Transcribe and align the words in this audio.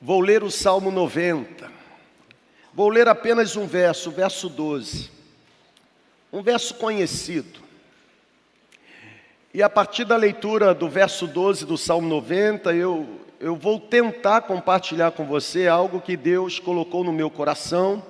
Vou 0.00 0.20
ler 0.20 0.42
o 0.42 0.50
Salmo 0.50 0.90
90. 0.90 1.70
Vou 2.72 2.88
ler 2.88 3.08
apenas 3.08 3.56
um 3.56 3.66
verso, 3.66 4.10
o 4.10 4.12
verso 4.12 4.48
12. 4.48 5.10
Um 6.32 6.42
verso 6.42 6.74
conhecido. 6.74 7.60
E 9.52 9.62
a 9.62 9.70
partir 9.70 10.04
da 10.04 10.16
leitura 10.16 10.74
do 10.74 10.88
verso 10.88 11.28
12 11.28 11.64
do 11.64 11.78
Salmo 11.78 12.08
90, 12.08 12.74
eu, 12.74 13.06
eu 13.38 13.54
vou 13.54 13.78
tentar 13.78 14.40
compartilhar 14.42 15.12
com 15.12 15.24
você 15.24 15.68
algo 15.68 16.00
que 16.00 16.16
Deus 16.16 16.58
colocou 16.58 17.04
no 17.04 17.12
meu 17.12 17.30
coração. 17.30 18.04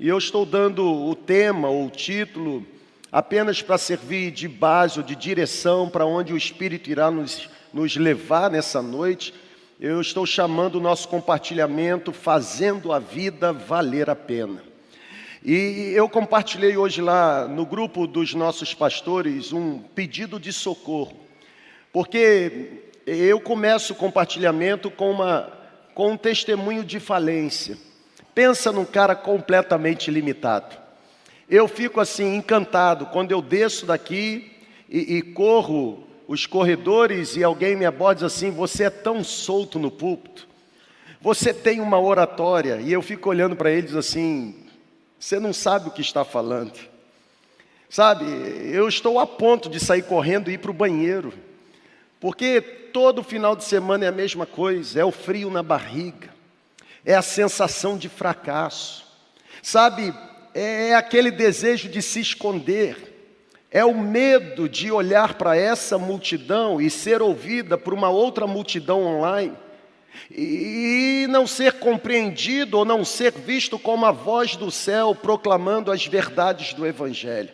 E 0.00 0.08
eu 0.08 0.18
estou 0.18 0.44
dando 0.44 0.84
o 0.84 1.14
tema 1.14 1.68
ou 1.68 1.86
o 1.86 1.90
título 1.90 2.66
apenas 3.12 3.62
para 3.62 3.78
servir 3.78 4.32
de 4.32 4.48
base 4.48 4.98
ou 4.98 5.06
de 5.06 5.14
direção 5.14 5.88
para 5.88 6.04
onde 6.04 6.32
o 6.32 6.36
Espírito 6.36 6.90
irá 6.90 7.08
nos, 7.08 7.48
nos 7.72 7.96
levar 7.96 8.50
nessa 8.50 8.82
noite. 8.82 9.32
Eu 9.86 10.00
estou 10.00 10.24
chamando 10.24 10.76
o 10.76 10.80
nosso 10.80 11.06
compartilhamento 11.08 12.10
Fazendo 12.10 12.90
a 12.90 12.98
Vida 12.98 13.52
Valer 13.52 14.08
a 14.08 14.16
Pena. 14.16 14.64
E 15.44 15.92
eu 15.94 16.08
compartilhei 16.08 16.74
hoje 16.74 17.02
lá 17.02 17.46
no 17.46 17.66
grupo 17.66 18.06
dos 18.06 18.32
nossos 18.32 18.72
pastores 18.72 19.52
um 19.52 19.78
pedido 19.78 20.40
de 20.40 20.54
socorro, 20.54 21.20
porque 21.92 22.80
eu 23.06 23.38
começo 23.38 23.92
o 23.92 23.96
compartilhamento 23.96 24.90
com, 24.90 25.10
uma, 25.10 25.52
com 25.94 26.12
um 26.12 26.16
testemunho 26.16 26.82
de 26.82 26.98
falência. 26.98 27.76
Pensa 28.34 28.72
num 28.72 28.86
cara 28.86 29.14
completamente 29.14 30.10
limitado. 30.10 30.78
Eu 31.46 31.68
fico 31.68 32.00
assim 32.00 32.36
encantado 32.36 33.04
quando 33.12 33.32
eu 33.32 33.42
desço 33.42 33.84
daqui 33.84 34.50
e, 34.88 35.18
e 35.18 35.20
corro 35.20 36.06
os 36.26 36.46
corredores 36.46 37.36
e 37.36 37.44
alguém 37.44 37.76
me 37.76 37.84
aborda 37.84 38.26
assim: 38.26 38.50
Você 38.50 38.84
é 38.84 38.90
tão 38.90 39.22
solto 39.22 39.78
no 39.78 39.90
púlpito, 39.90 40.48
você 41.20 41.52
tem 41.54 41.80
uma 41.80 42.00
oratória, 42.00 42.80
e 42.80 42.92
eu 42.92 43.02
fico 43.02 43.28
olhando 43.28 43.56
para 43.56 43.70
eles 43.70 43.94
assim: 43.94 44.54
Você 45.18 45.38
não 45.38 45.52
sabe 45.52 45.88
o 45.88 45.92
que 45.92 46.00
está 46.00 46.24
falando. 46.24 46.78
Sabe, 47.88 48.24
eu 48.72 48.88
estou 48.88 49.20
a 49.20 49.26
ponto 49.26 49.68
de 49.68 49.78
sair 49.78 50.02
correndo 50.02 50.50
e 50.50 50.54
ir 50.54 50.58
para 50.58 50.70
o 50.70 50.74
banheiro, 50.74 51.32
porque 52.18 52.60
todo 52.60 53.22
final 53.22 53.54
de 53.54 53.64
semana 53.64 54.04
é 54.04 54.08
a 54.08 54.12
mesma 54.12 54.46
coisa: 54.46 55.00
é 55.00 55.04
o 55.04 55.12
frio 55.12 55.50
na 55.50 55.62
barriga, 55.62 56.30
é 57.04 57.14
a 57.14 57.22
sensação 57.22 57.96
de 57.96 58.08
fracasso. 58.08 59.04
Sabe, 59.62 60.12
é, 60.52 60.88
é 60.88 60.94
aquele 60.94 61.30
desejo 61.30 61.88
de 61.88 62.02
se 62.02 62.20
esconder, 62.20 63.13
é 63.74 63.84
o 63.84 63.92
medo 63.92 64.68
de 64.68 64.92
olhar 64.92 65.34
para 65.34 65.56
essa 65.56 65.98
multidão 65.98 66.80
e 66.80 66.88
ser 66.88 67.20
ouvida 67.20 67.76
por 67.76 67.92
uma 67.92 68.08
outra 68.08 68.46
multidão 68.46 69.02
online 69.02 69.52
e 70.30 71.26
não 71.28 71.44
ser 71.44 71.72
compreendido 71.74 72.78
ou 72.78 72.84
não 72.84 73.04
ser 73.04 73.32
visto 73.32 73.76
como 73.76 74.06
a 74.06 74.12
voz 74.12 74.54
do 74.54 74.70
céu 74.70 75.12
proclamando 75.12 75.90
as 75.90 76.06
verdades 76.06 76.72
do 76.72 76.86
Evangelho. 76.86 77.50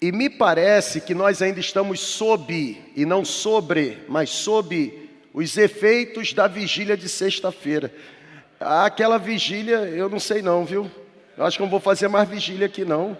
E 0.00 0.10
me 0.10 0.28
parece 0.28 1.00
que 1.00 1.14
nós 1.14 1.40
ainda 1.40 1.60
estamos 1.60 2.00
sob, 2.00 2.82
e 2.96 3.06
não 3.06 3.24
sobre, 3.24 3.98
mas 4.08 4.30
sob 4.30 5.08
os 5.32 5.56
efeitos 5.56 6.32
da 6.32 6.48
vigília 6.48 6.96
de 6.96 7.08
sexta-feira. 7.08 7.94
Aquela 8.58 9.16
vigília, 9.16 9.76
eu 9.76 10.08
não 10.08 10.18
sei 10.18 10.42
não, 10.42 10.64
viu? 10.64 10.90
Eu 11.38 11.44
acho 11.44 11.56
que 11.56 11.62
não 11.62 11.70
vou 11.70 11.78
fazer 11.78 12.08
mais 12.08 12.28
vigília 12.28 12.66
aqui 12.66 12.84
não. 12.84 13.16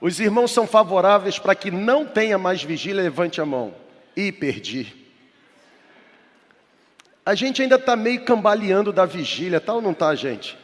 Os 0.00 0.18
irmãos 0.18 0.50
são 0.50 0.66
favoráveis 0.66 1.38
para 1.38 1.54
que 1.54 1.70
não 1.70 2.06
tenha 2.06 2.38
mais 2.38 2.62
vigília, 2.62 3.02
levante 3.02 3.40
a 3.40 3.46
mão. 3.46 3.74
E 4.16 4.32
perdi. 4.32 4.94
A 7.24 7.34
gente 7.34 7.62
ainda 7.62 7.76
está 7.76 7.94
meio 7.94 8.24
cambaleando 8.24 8.92
da 8.92 9.04
vigília, 9.04 9.60
tal 9.60 9.66
tá 9.66 9.76
ou 9.76 9.82
não 9.82 9.92
está, 9.92 10.14
gente? 10.14 10.56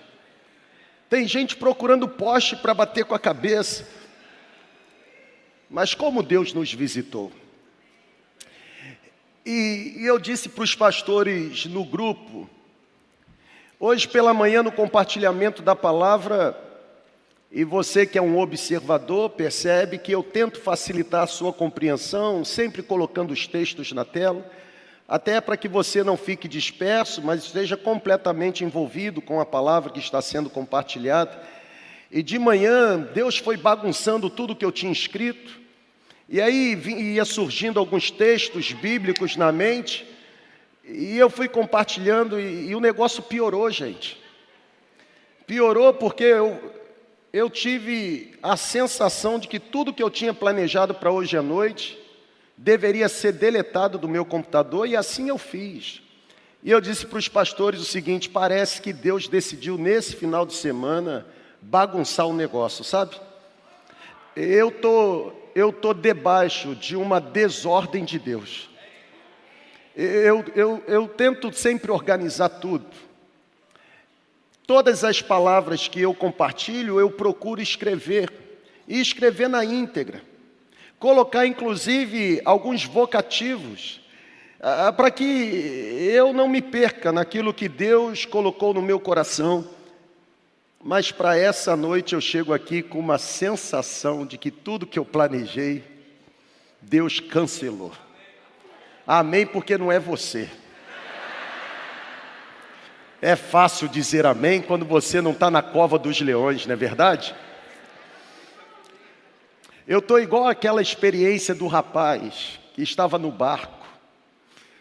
Tem 1.09 1.29
gente 1.29 1.57
procurando 1.57 2.09
poste 2.09 2.57
para 2.57 2.75
bater 2.75 3.05
com 3.05 3.15
a 3.15 3.19
cabeça. 3.19 3.87
Mas 5.69 5.95
como 5.95 6.23
Deus 6.23 6.53
nos 6.53 6.73
visitou. 6.73 7.31
E, 9.45 9.97
e 9.99 10.07
eu 10.07 10.19
disse 10.19 10.49
para 10.49 10.65
os 10.65 10.75
pastores 10.75 11.67
no 11.67 11.85
grupo, 11.85 12.51
Hoje 13.79 14.09
pela 14.09 14.33
manhã, 14.33 14.63
no 14.63 14.73
compartilhamento 14.73 15.61
da 15.61 15.77
palavra, 15.77 16.59
e 17.57 17.65
você 17.65 18.05
que 18.05 18.19
é 18.19 18.21
um 18.21 18.39
observador, 18.39 19.31
percebe 19.31 19.97
que 19.97 20.13
eu 20.13 20.23
tento 20.23 20.61
facilitar 20.61 21.23
a 21.23 21.27
sua 21.27 21.55
compreensão, 21.55 22.45
sempre 22.45 22.83
colocando 22.83 23.31
os 23.31 23.47
textos 23.47 23.93
na 23.93 24.05
tela, 24.05 24.47
até 25.09 25.41
para 25.41 25.57
que 25.57 25.67
você 25.67 26.05
não 26.05 26.19
fique 26.19 26.47
disperso, 26.47 27.23
mas 27.23 27.45
esteja 27.45 27.75
completamente 27.75 28.63
envolvido 28.63 29.23
com 29.23 29.41
a 29.41 29.47
palavra 29.47 29.91
que 29.91 29.99
está 29.99 30.21
sendo 30.21 30.51
compartilhada. 30.51 31.41
E 32.11 32.23
de 32.23 32.39
manhã, 32.39 33.01
Deus 33.15 33.39
foi 33.39 33.57
bagunçando 33.57 34.29
tudo 34.29 34.55
que 34.55 34.63
eu 34.65 34.71
tinha 34.71 34.93
escrito, 34.93 35.59
e 36.29 36.43
aí 36.43 36.75
ia 37.15 37.25
surgindo 37.25 37.81
alguns 37.81 38.11
textos 38.11 38.73
bíblicos 38.73 39.35
na 39.35 39.51
mente, 39.51 40.07
e 40.85 41.17
eu 41.17 41.31
fui 41.31 41.49
compartilhando 41.49 42.39
e, 42.39 42.69
e 42.69 42.75
o 42.75 42.81
negócio 42.81 43.23
piorou, 43.23 43.71
gente. 43.71 44.23
Piorou 45.47 45.95
porque 45.95 46.25
eu, 46.25 46.76
eu 47.37 47.51
tive 47.51 48.33
a 48.43 48.57
sensação 48.57 49.39
de 49.39 49.47
que 49.47 49.61
tudo 49.61 49.93
que 49.93 50.03
eu 50.03 50.09
tinha 50.09 50.33
planejado 50.33 50.95
para 50.95 51.11
hoje 51.11 51.37
à 51.37 51.43
noite 51.43 51.99
deveria 52.57 53.11
ser 53.11 53.33
deletado 53.33 53.99
do 53.99 54.09
meu 54.09 54.25
computador 54.25 54.89
e 54.89 54.97
assim 54.97 55.29
eu 55.29 55.37
fiz. 55.37 56.01
E 56.63 56.71
eu 56.71 56.81
disse 56.81 57.05
para 57.05 57.19
os 57.19 57.29
pastores 57.29 57.79
o 57.79 57.85
seguinte: 57.85 58.31
parece 58.31 58.81
que 58.81 58.91
Deus 58.91 59.29
decidiu 59.29 59.77
nesse 59.77 60.17
final 60.17 60.47
de 60.47 60.55
semana 60.55 61.27
bagunçar 61.61 62.27
o 62.27 62.33
negócio, 62.33 62.83
sabe? 62.83 63.21
Eu 64.35 64.71
tô, 64.71 65.31
eu 65.55 65.71
tô 65.71 65.93
debaixo 65.93 66.75
de 66.75 66.97
uma 66.97 67.21
desordem 67.21 68.07
de 68.07 68.19
Deus. 68.19 68.71
Eu, 69.95 70.43
eu, 70.55 70.83
eu 70.89 71.07
tento 71.07 71.53
sempre 71.53 71.91
organizar 71.91 72.49
tudo. 72.49 73.06
Todas 74.67 75.05
as 75.05 75.23
palavras 75.23 75.87
que 75.87 76.01
eu 76.01 76.13
compartilho, 76.13 76.99
eu 76.99 77.09
procuro 77.11 77.63
escrever, 77.63 78.33
e 78.89 79.01
escrever 79.01 79.49
na 79.49 79.65
íntegra. 79.65 80.23
Colocar, 80.99 81.47
inclusive, 81.47 82.41
alguns 82.45 82.85
vocativos, 82.85 84.01
ah, 84.61 84.93
para 84.93 85.11
que 85.11 85.25
eu 86.13 86.33
não 86.33 86.49
me 86.49 86.61
perca 86.61 87.13
naquilo 87.13 87.55
que 87.55 87.69
Deus 87.69 88.25
colocou 88.25 88.75
no 88.75 88.83
meu 88.83 88.99
coração. 88.99 89.69
Mas 90.83 91.13
para 91.13 91.39
essa 91.39 91.77
noite 91.77 92.15
eu 92.15 92.21
chego 92.21 92.53
aqui 92.53 92.83
com 92.83 92.99
uma 92.99 93.19
sensação 93.19 94.27
de 94.27 94.39
que 94.39 94.51
tudo 94.51 94.87
que 94.87 94.99
eu 94.99 95.05
planejei, 95.05 95.85
Deus 96.81 97.21
cancelou. 97.21 97.93
Amém, 99.07 99.47
porque 99.47 99.77
não 99.77 99.93
é 99.93 100.01
você. 100.01 100.49
É 103.27 103.35
fácil 103.35 103.89
dizer 103.89 104.25
amém 104.25 104.63
quando 104.63 104.87
você 104.87 105.21
não 105.21 105.33
está 105.33 105.51
na 105.51 105.61
cova 105.61 105.99
dos 105.99 106.21
leões, 106.21 106.65
não 106.65 106.75
é 106.75 106.77
verdade? 106.77 107.35
Eu 109.85 109.99
estou 109.99 110.21
igual 110.21 110.47
aquela 110.47 110.81
experiência 110.81 111.53
do 111.53 111.67
rapaz 111.67 112.61
que 112.73 112.83
estava 112.83 113.19
no 113.19 113.33
barco, 113.33 113.85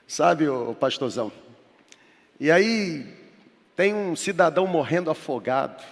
sabe, 0.07 0.47
o 0.47 0.75
pastorzão? 0.75 1.31
E 2.39 2.51
aí 2.51 3.17
tem 3.75 3.95
um 3.95 4.15
cidadão 4.15 4.67
morrendo 4.67 5.09
afogado, 5.09 5.83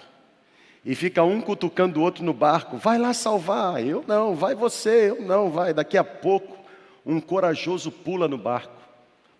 e 0.84 0.94
fica 0.94 1.24
um 1.24 1.40
cutucando 1.40 1.98
o 1.98 2.04
outro 2.04 2.22
no 2.22 2.32
barco, 2.32 2.76
vai 2.76 2.98
lá 2.98 3.12
salvar, 3.12 3.84
eu 3.84 4.04
não, 4.06 4.36
vai 4.36 4.54
você, 4.54 5.10
eu 5.10 5.22
não, 5.22 5.50
vai. 5.50 5.74
Daqui 5.74 5.98
a 5.98 6.04
pouco 6.04 6.56
um 7.04 7.20
corajoso 7.20 7.90
pula 7.90 8.28
no 8.28 8.38
barco, 8.38 8.80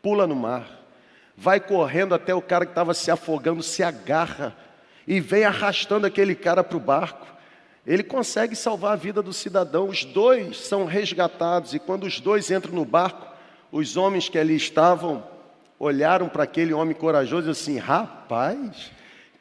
pula 0.02 0.26
no 0.26 0.34
mar, 0.34 0.83
vai 1.36 1.60
correndo 1.60 2.14
até 2.14 2.34
o 2.34 2.42
cara 2.42 2.64
que 2.64 2.72
estava 2.72 2.94
se 2.94 3.10
afogando, 3.10 3.62
se 3.62 3.82
agarra 3.82 4.56
e 5.06 5.20
vem 5.20 5.44
arrastando 5.44 6.06
aquele 6.06 6.34
cara 6.34 6.62
para 6.64 6.76
o 6.76 6.80
barco. 6.80 7.26
Ele 7.86 8.02
consegue 8.02 8.56
salvar 8.56 8.92
a 8.92 8.96
vida 8.96 9.22
do 9.22 9.32
cidadão. 9.32 9.88
Os 9.88 10.04
dois 10.04 10.58
são 10.58 10.86
resgatados, 10.86 11.74
e 11.74 11.78
quando 11.78 12.04
os 12.04 12.20
dois 12.20 12.50
entram 12.50 12.72
no 12.72 12.84
barco, 12.84 13.26
os 13.70 13.96
homens 13.96 14.28
que 14.28 14.38
ali 14.38 14.56
estavam 14.56 15.22
olharam 15.78 16.28
para 16.28 16.44
aquele 16.44 16.72
homem 16.72 16.94
corajoso 16.94 17.48
e 17.48 17.50
assim: 17.50 17.78
rapaz, 17.78 18.90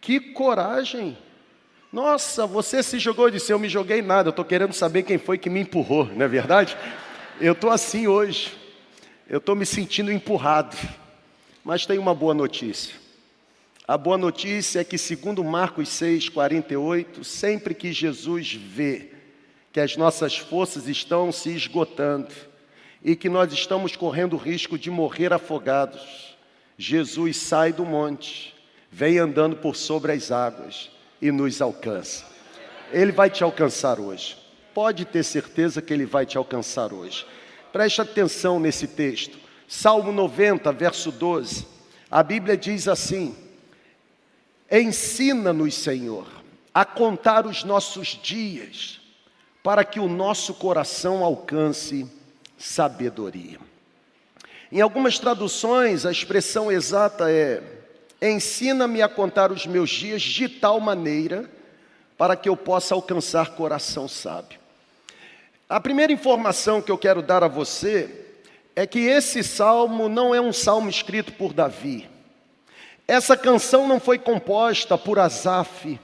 que 0.01 0.19
coragem! 0.19 1.17
Nossa, 1.91 2.47
você 2.47 2.81
se 2.81 2.97
jogou, 2.97 3.29
e 3.29 3.33
disse: 3.33 3.53
Eu 3.53 3.59
me 3.59 3.69
joguei 3.69 4.01
nada, 4.01 4.29
eu 4.29 4.31
estou 4.31 4.43
querendo 4.43 4.73
saber 4.73 5.03
quem 5.03 5.17
foi 5.17 5.37
que 5.37 5.49
me 5.49 5.61
empurrou, 5.61 6.05
não 6.05 6.25
é 6.25 6.27
verdade? 6.27 6.75
Eu 7.39 7.53
estou 7.53 7.69
assim 7.69 8.07
hoje. 8.07 8.51
Eu 9.29 9.37
estou 9.37 9.55
me 9.55 9.65
sentindo 9.65 10.11
empurrado. 10.11 10.75
Mas 11.63 11.85
tem 11.85 11.97
uma 11.97 12.13
boa 12.13 12.33
notícia. 12.33 12.95
A 13.87 13.97
boa 13.97 14.17
notícia 14.17 14.79
é 14.79 14.83
que, 14.83 14.97
segundo 14.97 15.43
Marcos 15.43 15.89
6, 15.89 16.29
48, 16.29 17.23
sempre 17.23 17.73
que 17.73 17.91
Jesus 17.91 18.53
vê 18.53 19.11
que 19.71 19.79
as 19.79 19.97
nossas 19.97 20.37
forças 20.37 20.87
estão 20.87 21.31
se 21.31 21.49
esgotando 21.49 22.33
e 23.03 23.15
que 23.15 23.27
nós 23.27 23.51
estamos 23.51 23.95
correndo 23.95 24.33
o 24.33 24.37
risco 24.37 24.77
de 24.77 24.91
morrer 24.91 25.33
afogados, 25.33 26.35
Jesus 26.77 27.37
sai 27.37 27.73
do 27.73 27.83
monte, 27.83 28.53
vem 28.91 29.17
andando 29.17 29.55
por 29.55 29.75
sobre 29.75 30.11
as 30.11 30.31
águas 30.31 30.89
e 31.21 31.31
nos 31.31 31.61
alcança. 31.61 32.25
Ele 32.91 33.11
vai 33.11 33.29
te 33.29 33.43
alcançar 33.43 33.99
hoje. 33.99 34.37
Pode 34.73 35.05
ter 35.05 35.23
certeza 35.23 35.81
que 35.81 35.93
ele 35.93 36.05
vai 36.05 36.25
te 36.25 36.37
alcançar 36.37 36.93
hoje. 36.93 37.25
Preste 37.71 38.01
atenção 38.01 38.59
nesse 38.59 38.87
texto. 38.87 39.42
Salmo 39.67 40.11
90, 40.11 40.71
verso 40.71 41.11
12. 41.11 41.65
A 42.09 42.21
Bíblia 42.21 42.55
diz 42.55 42.87
assim: 42.87 43.35
Ensina-nos, 44.71 45.75
Senhor, 45.75 46.27
a 46.73 46.85
contar 46.85 47.45
os 47.45 47.63
nossos 47.63 48.19
dias, 48.21 48.99
para 49.61 49.83
que 49.83 49.99
o 49.99 50.07
nosso 50.07 50.53
coração 50.53 51.23
alcance 51.23 52.07
sabedoria. 52.57 53.59
Em 54.71 54.81
algumas 54.81 55.19
traduções, 55.19 56.05
a 56.05 56.11
expressão 56.11 56.71
exata 56.71 57.31
é: 57.31 57.61
Ensina-me 58.21 59.01
a 59.01 59.09
contar 59.09 59.51
os 59.51 59.65
meus 59.65 59.89
dias 59.89 60.21
de 60.21 60.47
tal 60.47 60.79
maneira 60.79 61.49
para 62.17 62.35
que 62.35 62.47
eu 62.47 62.55
possa 62.55 62.95
alcançar 62.95 63.51
coração 63.51 64.07
sábio. 64.07 64.59
A 65.67 65.79
primeira 65.79 66.13
informação 66.13 66.81
que 66.81 66.91
eu 66.91 66.97
quero 66.97 67.21
dar 67.21 67.43
a 67.43 67.47
você 67.47 68.22
é 68.75 68.87
que 68.87 68.99
esse 68.99 69.43
salmo 69.43 70.09
não 70.09 70.33
é 70.33 70.41
um 70.41 70.53
salmo 70.53 70.89
escrito 70.89 71.33
por 71.33 71.53
Davi. 71.53 72.09
Essa 73.07 73.35
canção 73.35 73.87
não 73.87 73.99
foi 73.99 74.17
composta 74.17 74.97
por 74.97 75.19
Asaf. 75.19 75.99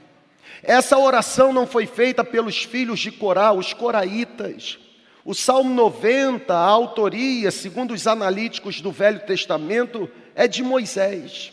Essa 0.62 0.98
oração 0.98 1.52
não 1.52 1.66
foi 1.66 1.86
feita 1.86 2.22
pelos 2.22 2.62
filhos 2.62 3.00
de 3.00 3.10
Corá, 3.10 3.52
os 3.52 3.72
coraitas. 3.72 4.78
O 5.24 5.34
Salmo 5.34 5.72
90, 5.74 6.52
a 6.54 6.58
autoria, 6.58 7.50
segundo 7.50 7.92
os 7.92 8.06
analíticos 8.06 8.80
do 8.80 8.90
Velho 8.90 9.20
Testamento, 9.20 10.10
é 10.34 10.46
de 10.48 10.62
Moisés. 10.62 11.52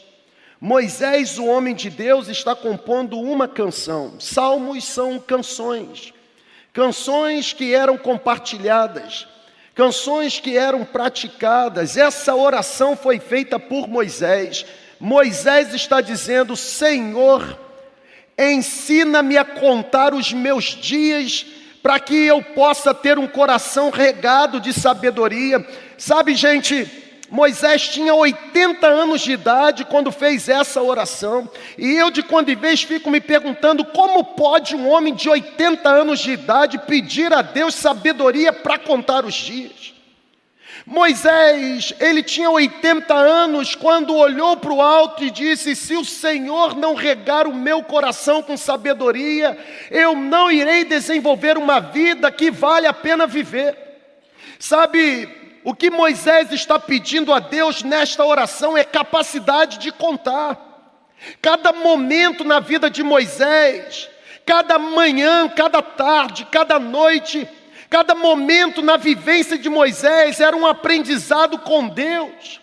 Moisés, 0.60 1.38
o 1.38 1.46
homem 1.46 1.76
de 1.76 1.90
Deus, 1.90 2.28
está 2.28 2.56
compondo 2.56 3.20
uma 3.20 3.48
canção. 3.48 4.20
Salmos 4.20 4.84
são 4.84 5.20
canções. 5.20 6.14
Canções 6.74 7.54
que 7.54 7.74
eram 7.74 7.98
compartilhadas, 7.98 9.28
canções 9.78 10.40
que 10.40 10.58
eram 10.58 10.84
praticadas. 10.84 11.96
Essa 11.96 12.36
oração 12.36 12.98
foi 12.98 13.20
feita 13.20 13.60
por 13.60 13.88
Moisés. 13.88 14.66
Moisés 15.00 15.72
está 15.76 16.02
dizendo: 16.02 16.58
Senhor, 16.58 17.58
ensina-me 18.38 19.38
a 19.38 19.46
contar 19.46 20.16
os 20.16 20.34
meus 20.34 20.66
dias 20.66 21.46
para 21.84 22.00
que 22.00 22.16
eu 22.16 22.42
possa 22.42 22.92
ter 22.92 23.20
um 23.20 23.28
coração 23.28 23.92
regado 23.92 24.60
de 24.60 24.74
sabedoria. 24.74 25.66
Sabe, 25.96 26.36
gente, 26.36 26.92
Moisés 27.30 27.90
tinha 27.90 28.14
80 28.14 28.88
anos 28.88 29.22
de 29.22 29.34
idade 29.34 29.84
quando 29.86 30.12
fez 30.12 30.48
essa 30.48 30.82
oração, 30.82 31.50
e 31.78 31.94
eu 31.96 32.10
de 32.10 32.24
quando 32.24 32.50
em 32.50 32.56
vez 32.56 32.84
fico 32.84 33.10
me 33.10 33.20
perguntando 33.20 33.84
como 33.84 34.24
pode 34.24 34.76
um 34.76 34.90
homem 34.90 35.14
de 35.14 35.30
80 35.30 35.90
anos 35.90 36.20
de 36.20 36.32
idade 36.32 36.78
pedir 36.80 37.34
a 37.34 37.42
Deus 37.42 37.76
sabedoria 37.76 38.54
para 38.54 38.78
contar 38.78 39.26
os 39.26 39.34
dias. 39.34 39.98
Moisés, 40.86 41.94
ele 42.00 42.24
tinha 42.24 42.50
80 42.50 43.14
anos 43.14 43.76
quando 43.76 44.16
olhou 44.16 44.56
para 44.56 44.72
o 44.72 44.82
alto 44.82 45.22
e 45.22 45.30
disse: 45.30 45.76
Se 45.76 45.98
o 45.98 46.06
Senhor 46.06 46.78
não 46.78 46.96
regar 46.96 47.46
o 47.46 47.54
meu 47.54 47.84
coração 47.84 48.42
com 48.42 48.56
sabedoria, 48.56 49.58
eu 49.92 50.16
não 50.16 50.50
irei 50.50 50.86
desenvolver 50.86 51.58
uma 51.58 51.82
vida 51.82 52.32
que 52.32 52.50
vale 52.50 52.88
a 52.88 52.94
pena 52.94 53.28
viver. 53.28 53.78
Sabe, 54.58 55.28
o 55.68 55.76
que 55.76 55.90
Moisés 55.90 56.52
está 56.52 56.80
pedindo 56.80 57.34
a 57.34 57.40
Deus 57.40 57.84
nesta 57.84 58.24
oração 58.24 58.78
é 58.78 58.84
capacidade 58.84 59.78
de 59.80 59.92
contar. 59.92 60.58
Cada 61.42 61.74
momento 61.74 62.44
na 62.44 62.60
vida 62.60 62.90
de 62.90 63.04
Moisés, 63.04 64.10
cada 64.46 64.80
manhã, 64.80 65.50
cada 65.50 65.82
tarde, 65.82 66.48
cada 66.50 66.80
noite, 66.80 67.48
Cada 67.90 68.14
momento 68.14 68.82
na 68.82 68.98
vivência 68.98 69.58
de 69.58 69.70
Moisés 69.70 70.42
era 70.42 70.56
um 70.56 70.68
aprendizado 70.68 71.58
com 71.58 71.88
Deus. 71.88 72.60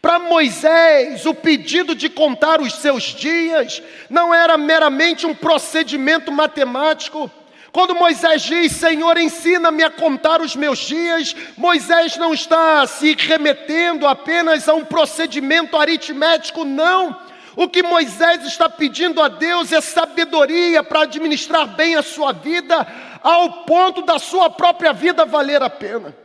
Para 0.00 0.20
Moisés, 0.20 1.26
o 1.26 1.34
pedido 1.34 1.94
de 1.96 2.08
contar 2.08 2.60
os 2.60 2.74
seus 2.74 3.02
dias 3.02 3.82
não 4.08 4.32
era 4.32 4.56
meramente 4.56 5.26
um 5.26 5.34
procedimento 5.34 6.30
matemático. 6.30 7.28
Quando 7.72 7.94
Moisés 7.94 8.42
diz, 8.42 8.72
Senhor, 8.72 9.18
ensina-me 9.18 9.84
a 9.84 9.90
contar 9.90 10.40
os 10.40 10.56
meus 10.56 10.78
dias, 10.78 11.36
Moisés 11.56 12.16
não 12.16 12.32
está 12.32 12.86
se 12.86 13.14
remetendo 13.14 14.06
apenas 14.06 14.68
a 14.68 14.74
um 14.74 14.84
procedimento 14.84 15.76
aritmético, 15.76 16.64
não. 16.64 17.16
O 17.54 17.68
que 17.68 17.82
Moisés 17.82 18.44
está 18.44 18.68
pedindo 18.68 19.20
a 19.20 19.28
Deus 19.28 19.72
é 19.72 19.80
sabedoria 19.80 20.82
para 20.82 21.02
administrar 21.02 21.66
bem 21.66 21.96
a 21.96 22.02
sua 22.02 22.32
vida, 22.32 22.86
ao 23.22 23.64
ponto 23.64 24.02
da 24.02 24.18
sua 24.18 24.48
própria 24.48 24.92
vida 24.92 25.26
valer 25.26 25.62
a 25.62 25.68
pena. 25.68 26.16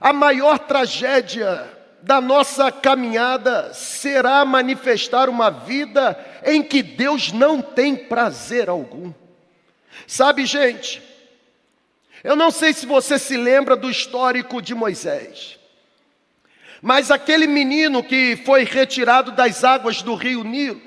A 0.00 0.12
maior 0.12 0.58
tragédia 0.58 1.68
da 2.02 2.20
nossa 2.20 2.72
caminhada 2.72 3.72
será 3.74 4.44
manifestar 4.44 5.28
uma 5.28 5.50
vida 5.50 6.18
em 6.44 6.62
que 6.62 6.82
Deus 6.82 7.30
não 7.30 7.60
tem 7.60 7.94
prazer 7.94 8.68
algum. 8.68 9.12
Sabe, 10.10 10.44
gente, 10.44 11.00
eu 12.24 12.34
não 12.34 12.50
sei 12.50 12.72
se 12.72 12.84
você 12.84 13.16
se 13.16 13.36
lembra 13.36 13.76
do 13.76 13.88
histórico 13.88 14.60
de 14.60 14.74
Moisés, 14.74 15.56
mas 16.82 17.12
aquele 17.12 17.46
menino 17.46 18.02
que 18.02 18.34
foi 18.44 18.64
retirado 18.64 19.30
das 19.30 19.62
águas 19.62 20.02
do 20.02 20.16
rio 20.16 20.42
Nilo, 20.42 20.82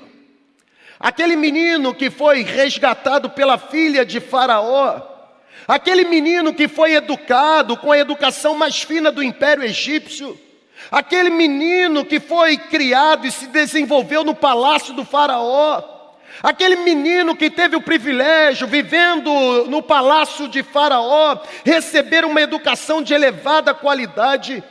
aquele 1.00 1.36
menino 1.36 1.94
que 1.94 2.10
foi 2.10 2.42
resgatado 2.42 3.30
pela 3.30 3.56
filha 3.56 4.04
de 4.04 4.20
Faraó, 4.20 5.00
aquele 5.66 6.04
menino 6.04 6.52
que 6.52 6.68
foi 6.68 6.92
educado 6.92 7.78
com 7.78 7.92
a 7.92 7.98
educação 7.98 8.54
mais 8.54 8.82
fina 8.82 9.10
do 9.10 9.22
império 9.22 9.64
egípcio, 9.64 10.38
aquele 10.90 11.30
menino 11.30 12.04
que 12.04 12.20
foi 12.20 12.58
criado 12.58 13.26
e 13.26 13.32
se 13.32 13.46
desenvolveu 13.46 14.22
no 14.22 14.34
palácio 14.34 14.92
do 14.92 15.02
Faraó, 15.02 15.93
aquele 16.42 16.76
menino 16.76 17.36
que 17.36 17.50
teve 17.50 17.76
o 17.76 17.80
privilégio, 17.80 18.66
vivendo 18.66 19.66
no 19.68 19.82
palácio 19.82 20.48
de 20.48 20.62
Faraó, 20.62 21.38
receber 21.64 22.24
uma 22.24 22.40
educação 22.40 23.02
de 23.02 23.14
elevada 23.14 23.74
qualidade. 23.74 24.62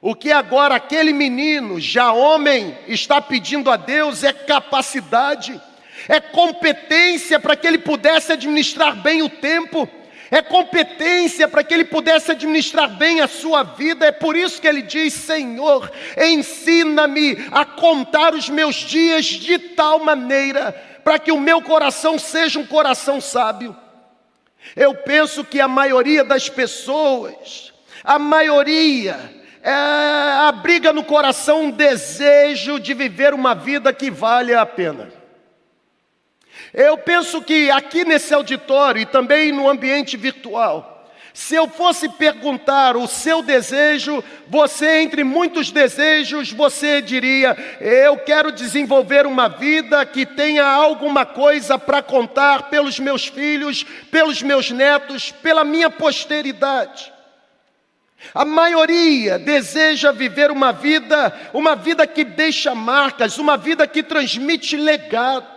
O 0.00 0.14
que 0.14 0.30
agora 0.30 0.74
aquele 0.74 1.12
menino, 1.12 1.80
já 1.80 2.12
homem, 2.12 2.76
está 2.86 3.20
pedindo 3.20 3.70
a 3.70 3.76
Deus 3.76 4.22
é 4.22 4.32
capacidade, 4.32 5.60
é 6.08 6.20
competência 6.20 7.40
para 7.40 7.56
que 7.56 7.66
ele 7.66 7.78
pudesse 7.78 8.32
administrar 8.32 8.94
bem 8.96 9.22
o 9.22 9.28
tempo, 9.28 9.88
é 10.30 10.42
competência 10.42 11.48
para 11.48 11.62
que 11.62 11.72
ele 11.72 11.84
pudesse 11.84 12.32
administrar 12.32 12.88
bem 12.88 13.20
a 13.20 13.28
sua 13.28 13.62
vida. 13.62 14.06
É 14.06 14.12
por 14.12 14.36
isso 14.36 14.60
que 14.60 14.66
ele 14.66 14.82
diz: 14.82 15.12
Senhor, 15.12 15.90
ensina-me 16.16 17.46
a 17.50 17.64
contar 17.64 18.34
os 18.34 18.48
meus 18.48 18.76
dias 18.76 19.24
de 19.24 19.58
tal 19.58 20.00
maneira 20.00 20.74
para 21.06 21.20
que 21.20 21.30
o 21.30 21.38
meu 21.38 21.62
coração 21.62 22.18
seja 22.18 22.58
um 22.58 22.66
coração 22.66 23.20
sábio. 23.20 23.76
Eu 24.74 24.92
penso 24.92 25.44
que 25.44 25.60
a 25.60 25.68
maioria 25.68 26.24
das 26.24 26.48
pessoas, 26.48 27.72
a 28.02 28.18
maioria, 28.18 29.16
é, 29.62 29.70
abriga 30.48 30.92
no 30.92 31.04
coração 31.04 31.66
um 31.66 31.70
desejo 31.70 32.80
de 32.80 32.92
viver 32.92 33.34
uma 33.34 33.54
vida 33.54 33.92
que 33.92 34.10
vale 34.10 34.52
a 34.52 34.66
pena. 34.66 35.12
Eu 36.74 36.98
penso 36.98 37.40
que 37.40 37.70
aqui 37.70 38.04
nesse 38.04 38.34
auditório 38.34 39.00
e 39.00 39.06
também 39.06 39.52
no 39.52 39.70
ambiente 39.70 40.16
virtual, 40.16 40.95
se 41.36 41.54
eu 41.54 41.68
fosse 41.68 42.08
perguntar 42.08 42.96
o 42.96 43.06
seu 43.06 43.42
desejo, 43.42 44.24
você, 44.48 45.02
entre 45.02 45.22
muitos 45.22 45.70
desejos, 45.70 46.50
você 46.50 47.02
diria: 47.02 47.54
Eu 47.78 48.16
quero 48.16 48.50
desenvolver 48.50 49.26
uma 49.26 49.46
vida 49.46 50.06
que 50.06 50.24
tenha 50.24 50.64
alguma 50.64 51.26
coisa 51.26 51.78
para 51.78 52.00
contar 52.00 52.70
pelos 52.70 52.98
meus 52.98 53.26
filhos, 53.26 53.84
pelos 54.10 54.40
meus 54.40 54.70
netos, 54.70 55.30
pela 55.30 55.62
minha 55.62 55.90
posteridade. 55.90 57.12
A 58.32 58.46
maioria 58.46 59.38
deseja 59.38 60.12
viver 60.12 60.50
uma 60.50 60.72
vida, 60.72 61.38
uma 61.52 61.76
vida 61.76 62.06
que 62.06 62.24
deixa 62.24 62.74
marcas, 62.74 63.36
uma 63.36 63.58
vida 63.58 63.86
que 63.86 64.02
transmite 64.02 64.74
legado. 64.74 65.55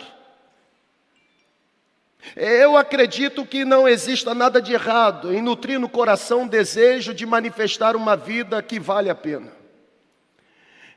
Eu 2.36 2.77
acredito 2.77 3.45
que 3.45 3.65
não 3.65 3.88
exista 3.88 4.33
nada 4.33 4.62
de 4.62 4.74
errado 4.74 5.33
em 5.33 5.41
nutrir 5.41 5.79
no 5.79 5.89
coração 5.89 6.43
o 6.43 6.50
desejo 6.50 7.13
de 7.13 7.25
manifestar 7.25 7.95
uma 7.95 8.15
vida 8.15 8.62
que 8.62 8.79
vale 8.79 9.09
a 9.09 9.15
pena. 9.15 9.51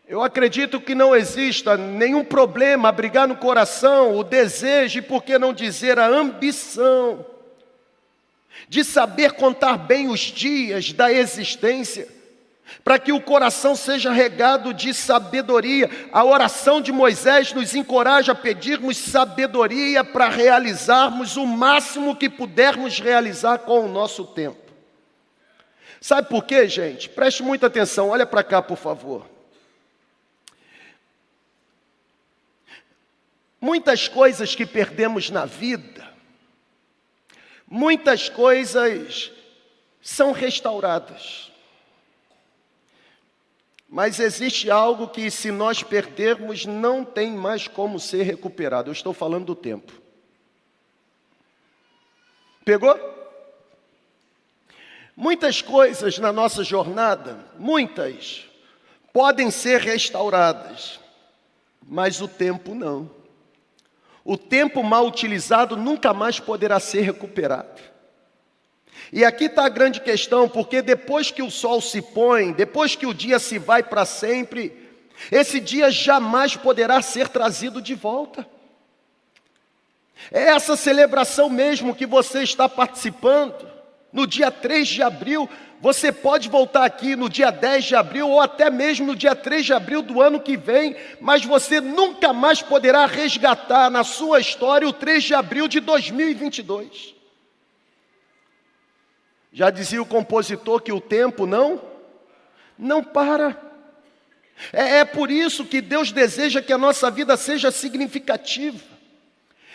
Eu 0.07 0.23
acredito 0.23 0.81
que 0.81 0.95
não 0.95 1.17
exista 1.17 1.77
nenhum 1.77 2.25
problema 2.25 2.89
abrigar 2.89 3.27
no 3.27 3.37
coração 3.37 4.17
o 4.17 4.23
desejo 4.23 4.99
e, 4.99 5.03
por 5.03 5.23
que 5.23 5.39
não 5.39 5.55
dizer, 5.55 5.99
a 5.99 6.07
ambição 6.07 7.25
de 8.69 8.85
saber 8.85 9.33
contar 9.33 9.77
bem 9.79 10.09
os 10.09 10.21
dias 10.21 10.93
da 10.93 11.13
existência, 11.13 12.09
para 12.83 12.99
que 12.99 13.13
o 13.13 13.21
coração 13.21 13.77
seja 13.77 14.13
regado 14.13 14.75
de 14.75 14.93
sabedoria. 14.93 15.91
A 16.13 16.25
oração 16.25 16.81
de 16.81 16.93
Moisés 16.93 17.53
nos 17.53 17.75
encoraja 17.75 18.33
a 18.33 18.35
pedirmos 18.35 18.97
sabedoria 18.97 20.03
para 20.03 20.29
realizarmos 20.29 21.37
o 21.37 21.47
máximo 21.47 22.17
que 22.17 22.29
pudermos 22.29 22.99
realizar 22.99 23.59
com 23.59 23.85
o 23.85 23.89
nosso 23.89 24.25
tempo. 24.25 24.61
Sabe 26.01 26.29
por 26.29 26.45
quê, 26.45 26.67
gente? 26.67 27.09
Preste 27.09 27.45
muita 27.45 27.69
atenção, 27.69 28.09
olha 28.09 28.27
para 28.27 28.43
cá, 28.43 28.61
por 28.61 28.77
favor. 28.77 29.25
Muitas 33.61 34.09
coisas 34.09 34.57
que 34.57 34.67
perdemos 34.67 35.31
na 35.31 35.45
vida, 35.45 36.13
muitas 37.65 38.29
coisas 38.29 39.31
são 40.01 40.33
restauradas. 40.33 41.52
Mas 43.95 44.19
existe 44.19 44.71
algo 44.71 45.07
que, 45.07 45.31
se 45.31 45.51
nós 45.51 45.83
perdermos, 45.83 46.65
não 46.65 47.05
tem 47.05 47.31
mais 47.31 47.69
como 47.69 48.01
ser 48.01 48.23
recuperado. 48.23 48.89
Eu 48.89 48.93
estou 48.95 49.13
falando 49.13 49.45
do 49.45 49.55
tempo. 49.55 49.93
Pegou? 52.65 52.99
Muitas 55.15 55.61
coisas 55.61 56.19
na 56.19 56.33
nossa 56.33 56.65
jornada, 56.65 57.45
muitas, 57.59 58.47
podem 59.13 59.51
ser 59.51 59.83
restauradas, 59.83 60.99
mas 61.87 62.23
o 62.23 62.27
tempo 62.27 62.75
não. 62.75 63.11
O 64.25 64.39
tempo 64.39 64.83
mal 64.83 65.07
utilizado 65.07 65.77
nunca 65.77 66.15
mais 66.15 66.41
poderá 66.41 66.81
ser 66.81 67.03
recuperado. 67.03 67.92
E 69.13 69.27
aqui 69.27 69.45
está 69.45 69.67
a 69.67 69.69
grande 69.69 70.01
questão, 70.01 70.49
porque 70.49 70.81
depois 70.81 71.31
que 71.31 71.43
o 71.43 71.51
sol 71.51 71.83
se 71.83 72.01
põe, 72.01 72.53
depois 72.53 72.97
que 72.97 73.05
o 73.05 73.13
dia 73.13 73.39
se 73.39 73.59
vai 73.59 73.83
para 73.83 74.07
sempre, 74.07 74.75
esse 75.31 75.61
dia 75.61 75.91
jamais 75.91 76.57
poderá 76.57 77.03
ser 77.03 77.29
trazido 77.29 77.83
de 77.83 77.95
volta. 77.95 78.47
É 80.31 80.45
essa 80.45 80.77
celebração 80.77 81.51
mesmo 81.51 81.95
que 81.95 82.07
você 82.07 82.43
está 82.43 82.67
participando, 82.69 83.71
no 84.11 84.27
dia 84.27 84.51
3 84.51 84.89
de 84.89 85.03
abril, 85.03 85.49
você 85.81 86.11
pode 86.11 86.49
voltar 86.49 86.85
aqui 86.85 87.15
no 87.15 87.29
dia 87.29 87.51
10 87.51 87.85
de 87.85 87.97
abril 87.97 88.31
ou 88.31 88.41
até 88.41 88.71
mesmo 88.71 89.09
no 89.09 89.17
dia 89.17 89.35
3 89.35 89.67
de 89.67 89.73
abril 89.75 90.01
do 90.01 90.23
ano 90.23 90.41
que 90.41 90.57
vem, 90.57 90.97
mas 91.21 91.45
você 91.45 91.81
nunca 91.81 92.33
mais 92.33 92.63
poderá 92.63 93.05
resgatar 93.05 93.91
na 93.91 94.05
sua 94.05 94.41
história 94.41 94.89
o 94.89 94.93
3 94.93 95.23
de 95.25 95.35
abril 95.35 95.69
de 95.69 95.81
2022. 95.81 97.22
Já 99.53 99.71
dizia 99.71 100.01
o 100.01 100.07
compositor 100.07 100.81
que 100.81 100.93
o 100.93 101.01
tempo 101.01 101.47
não, 101.47 101.81
não 102.79 103.05
para. 103.05 103.61
É, 104.73 104.99
é 104.99 105.05
por 105.05 105.31
isso 105.31 105.65
que 105.65 105.81
Deus 105.81 106.11
deseja 106.11 106.63
que 106.63 106.73
a 106.73 106.79
nossa 106.79 107.11
vida 107.11 107.37
seja 107.37 107.71
significativa. 107.71 108.93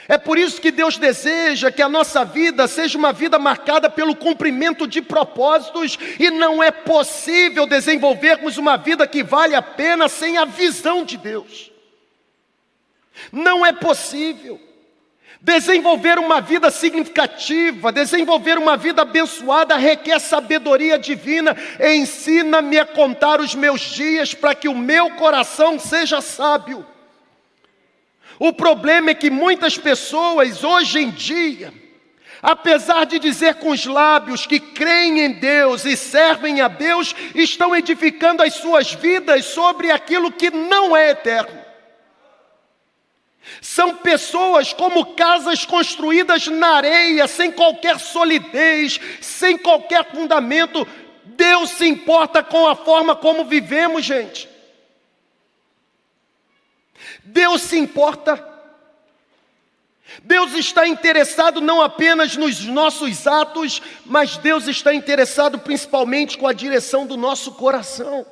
É 0.08 0.18
por 0.18 0.38
isso 0.38 0.62
que 0.62 0.72
Deus 0.72 0.98
deseja 0.98 1.70
que 1.70 1.82
a 1.82 1.90
nossa 1.90 2.24
vida 2.24 2.66
seja 2.66 2.98
uma 2.98 3.12
vida 3.12 3.38
marcada 3.38 3.90
pelo 3.90 4.16
cumprimento 4.16 4.88
de 4.88 5.02
propósitos, 5.02 6.00
e 6.18 6.32
não 6.32 6.64
é 6.64 6.72
possível 6.72 7.68
desenvolvermos 7.68 8.58
uma 8.58 8.78
vida 8.78 9.06
que 9.06 9.22
vale 9.22 9.54
a 9.54 9.62
pena 9.62 10.08
sem 10.08 10.38
a 10.38 10.46
visão 10.46 11.04
de 11.04 11.18
Deus. 11.18 11.72
Não 13.32 13.66
é 13.66 13.74
possível. 13.74 14.62
Desenvolver 15.40 16.18
uma 16.18 16.42
vida 16.42 16.72
significativa, 16.72 17.92
desenvolver 17.92 18.58
uma 18.58 18.76
vida 18.76 19.04
abençoada 19.04 19.78
requer 19.78 20.20
sabedoria 20.20 20.98
divina. 20.98 21.56
Ensina-me 21.80 22.80
a 22.80 22.86
contar 22.86 23.40
os 23.40 23.54
meus 23.54 23.82
dias 23.82 24.34
para 24.34 24.56
que 24.56 24.68
o 24.68 24.76
meu 24.76 25.12
coração 25.12 25.78
seja 25.78 26.22
sábio. 26.22 26.86
O 28.40 28.52
problema 28.52 29.12
é 29.12 29.16
que 29.16 29.30
muitas 29.30 29.78
pessoas 29.78 30.64
hoje 30.64 31.00
em 31.00 31.12
dia, 31.12 31.72
apesar 32.42 33.06
de 33.06 33.20
dizer 33.20 33.56
com 33.56 33.70
os 33.70 33.86
lábios 33.86 34.46
que 34.46 34.60
creem 34.60 35.20
em 35.20 35.32
Deus 35.34 35.86
e 35.86 35.96
servem 35.96 36.62
a 36.62 36.68
Deus, 36.68 37.16
estão 37.34 37.76
edificando 37.76 38.42
as 38.42 38.56
suas 38.56 38.92
vidas 38.92 39.46
sobre 39.46 39.92
aquilo 39.92 40.32
que 40.32 40.50
não 40.50 40.98
é 40.98 41.12
eterno. 41.12 41.67
São 43.62 43.96
pessoas 43.96 44.74
como 44.74 45.16
casas 45.16 45.66
construídas 45.66 46.48
na 46.48 46.76
areia, 46.76 47.28
sem 47.28 47.52
qualquer 47.52 48.00
solidez, 48.00 49.00
sem 49.22 49.58
qualquer 49.58 50.06
fundamento. 50.12 50.88
Deus 51.24 51.72
se 51.72 51.88
importa 51.88 52.44
com 52.44 52.68
a 52.68 52.76
forma 52.76 53.16
como 53.16 53.46
vivemos, 53.46 54.04
gente. 54.04 54.50
Deus 57.24 57.62
se 57.62 57.78
importa. 57.78 58.58
Deus 60.24 60.54
está 60.54 60.88
interessado 60.88 61.62
não 61.62 61.82
apenas 61.82 62.36
nos 62.36 62.64
nossos 62.66 63.28
atos, 63.28 63.82
mas 64.06 64.38
Deus 64.38 64.68
está 64.68 64.94
interessado 64.94 65.60
principalmente 65.60 66.38
com 66.38 66.48
a 66.48 66.54
direção 66.54 67.06
do 67.06 67.18
nosso 67.18 67.52
coração. 67.54 68.26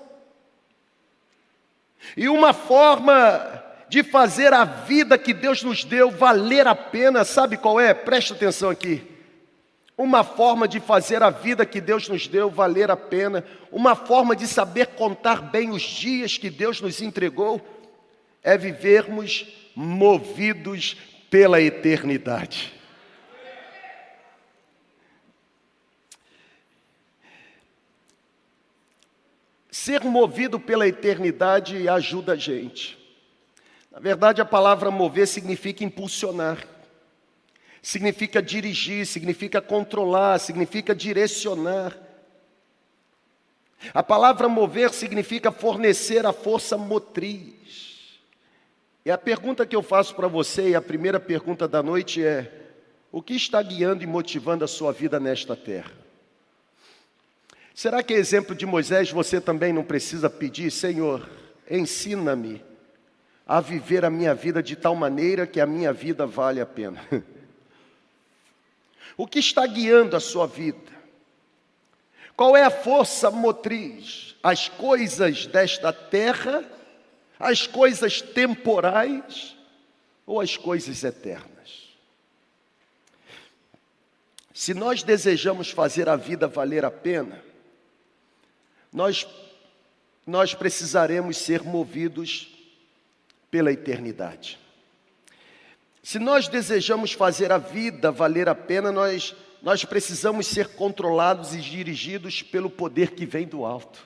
E 2.16 2.30
uma 2.30 2.54
forma 2.54 3.65
de 3.88 4.04
fazer 4.04 4.54
a 4.54 4.66
vida 4.66 5.18
que 5.18 5.34
Deus 5.34 5.64
nos 5.64 5.84
deu 5.84 6.10
valer 6.10 6.68
a 6.68 6.76
pena, 6.76 7.24
sabe 7.24 7.58
qual 7.58 7.80
é? 7.80 7.94
Preste 7.94 8.34
atenção 8.34 8.70
aqui. 8.70 9.04
Uma 9.98 10.24
forma 10.24 10.68
de 10.68 10.80
fazer 10.80 11.24
a 11.24 11.30
vida 11.30 11.66
que 11.66 11.80
Deus 11.80 12.10
nos 12.10 12.28
deu 12.28 12.50
valer 12.50 12.92
a 12.92 12.98
pena, 12.98 13.46
uma 13.72 13.96
forma 13.96 14.36
de 14.36 14.48
saber 14.48 14.88
contar 14.88 15.42
bem 15.42 15.70
os 15.70 15.84
dias 15.84 16.38
que 16.38 16.50
Deus 16.50 16.82
nos 16.82 17.02
entregou, 17.02 17.62
é 18.44 18.58
vivermos 18.58 19.46
movidos 19.76 20.98
pela 21.30 21.62
eternidade. 21.62 22.74
Ser 29.72 30.04
movido 30.04 30.60
pela 30.60 30.88
eternidade 30.88 31.88
ajuda 31.88 32.34
a 32.34 32.36
gente. 32.36 33.05
Na 33.96 34.02
verdade, 34.02 34.42
a 34.42 34.46
palavra 34.46 34.92
mover 34.92 35.26
significa 35.26 35.82
impulsionar, 35.82 36.68
significa 37.82 38.42
dirigir, 38.42 39.06
significa 39.06 39.62
controlar, 39.62 40.38
significa 40.38 40.94
direcionar. 40.94 41.98
A 43.94 44.04
palavra 44.04 44.50
mover 44.50 44.94
significa 44.94 45.50
fornecer 45.50 46.26
a 46.26 46.34
força 46.34 46.78
motriz. 46.78 48.20
E 49.06 49.10
a 49.10 49.18
pergunta 49.18 49.66
que 49.66 49.78
eu 49.78 49.82
faço 49.82 50.14
para 50.14 50.28
você, 50.28 50.72
e 50.72 50.76
a 50.76 50.82
primeira 50.82 51.20
pergunta 51.20 51.66
da 51.66 51.82
noite 51.82 52.22
é: 52.22 52.52
o 53.14 53.22
que 53.22 53.34
está 53.34 53.62
guiando 53.64 54.04
e 54.04 54.08
motivando 54.08 54.66
a 54.66 54.68
sua 54.68 54.92
vida 54.92 55.22
nesta 55.22 55.56
terra? 55.56 55.94
Será 57.74 58.04
que, 58.04 58.14
exemplo 58.14 58.54
de 58.54 58.66
Moisés, 58.66 59.10
você 59.10 59.40
também 59.40 59.72
não 59.72 59.86
precisa 59.86 60.30
pedir, 60.30 60.70
Senhor, 60.70 61.30
ensina-me 61.70 62.75
a 63.46 63.62
viver 63.62 64.04
a 64.04 64.10
minha 64.10 64.34
vida 64.34 64.64
de 64.64 64.76
tal 64.76 64.96
maneira 64.96 65.46
que 65.46 65.62
a 65.62 65.66
minha 65.66 65.94
vida 65.94 66.26
vale 66.26 66.60
a 66.60 66.66
pena. 66.66 67.06
O 69.18 69.26
que 69.26 69.40
está 69.40 69.66
guiando 69.66 70.18
a 70.18 70.20
sua 70.20 70.46
vida? 70.46 70.92
Qual 72.36 72.58
é 72.58 72.64
a 72.64 72.70
força 72.70 73.32
motriz? 73.32 74.36
As 74.44 74.68
coisas 74.68 75.48
desta 75.48 75.94
terra, 75.94 76.70
as 77.40 77.66
coisas 77.66 78.22
temporais 78.22 79.56
ou 80.26 80.42
as 80.42 80.58
coisas 80.58 81.02
eternas? 81.02 81.96
Se 84.54 84.74
nós 84.74 85.02
desejamos 85.02 85.70
fazer 85.70 86.10
a 86.10 86.18
vida 86.18 86.46
valer 86.46 86.84
a 86.84 86.92
pena, 86.92 87.42
nós, 88.92 89.26
nós 90.28 90.54
precisaremos 90.54 91.38
ser 91.38 91.64
movidos 91.64 92.55
pela 93.56 93.72
eternidade. 93.72 94.60
Se 96.04 96.20
nós 96.20 96.50
desejamos 96.50 97.14
fazer 97.14 97.54
a 97.54 97.58
vida 97.58 98.12
valer 98.12 98.50
a 98.50 98.54
pena, 98.54 98.92
nós, 98.92 99.34
nós 99.62 99.86
precisamos 99.86 100.46
ser 100.48 100.76
controlados 100.76 101.56
e 101.56 101.62
dirigidos 101.62 102.42
pelo 102.42 102.70
poder 102.70 103.12
que 103.12 103.26
vem 103.26 103.48
do 103.48 103.64
alto. 103.64 104.06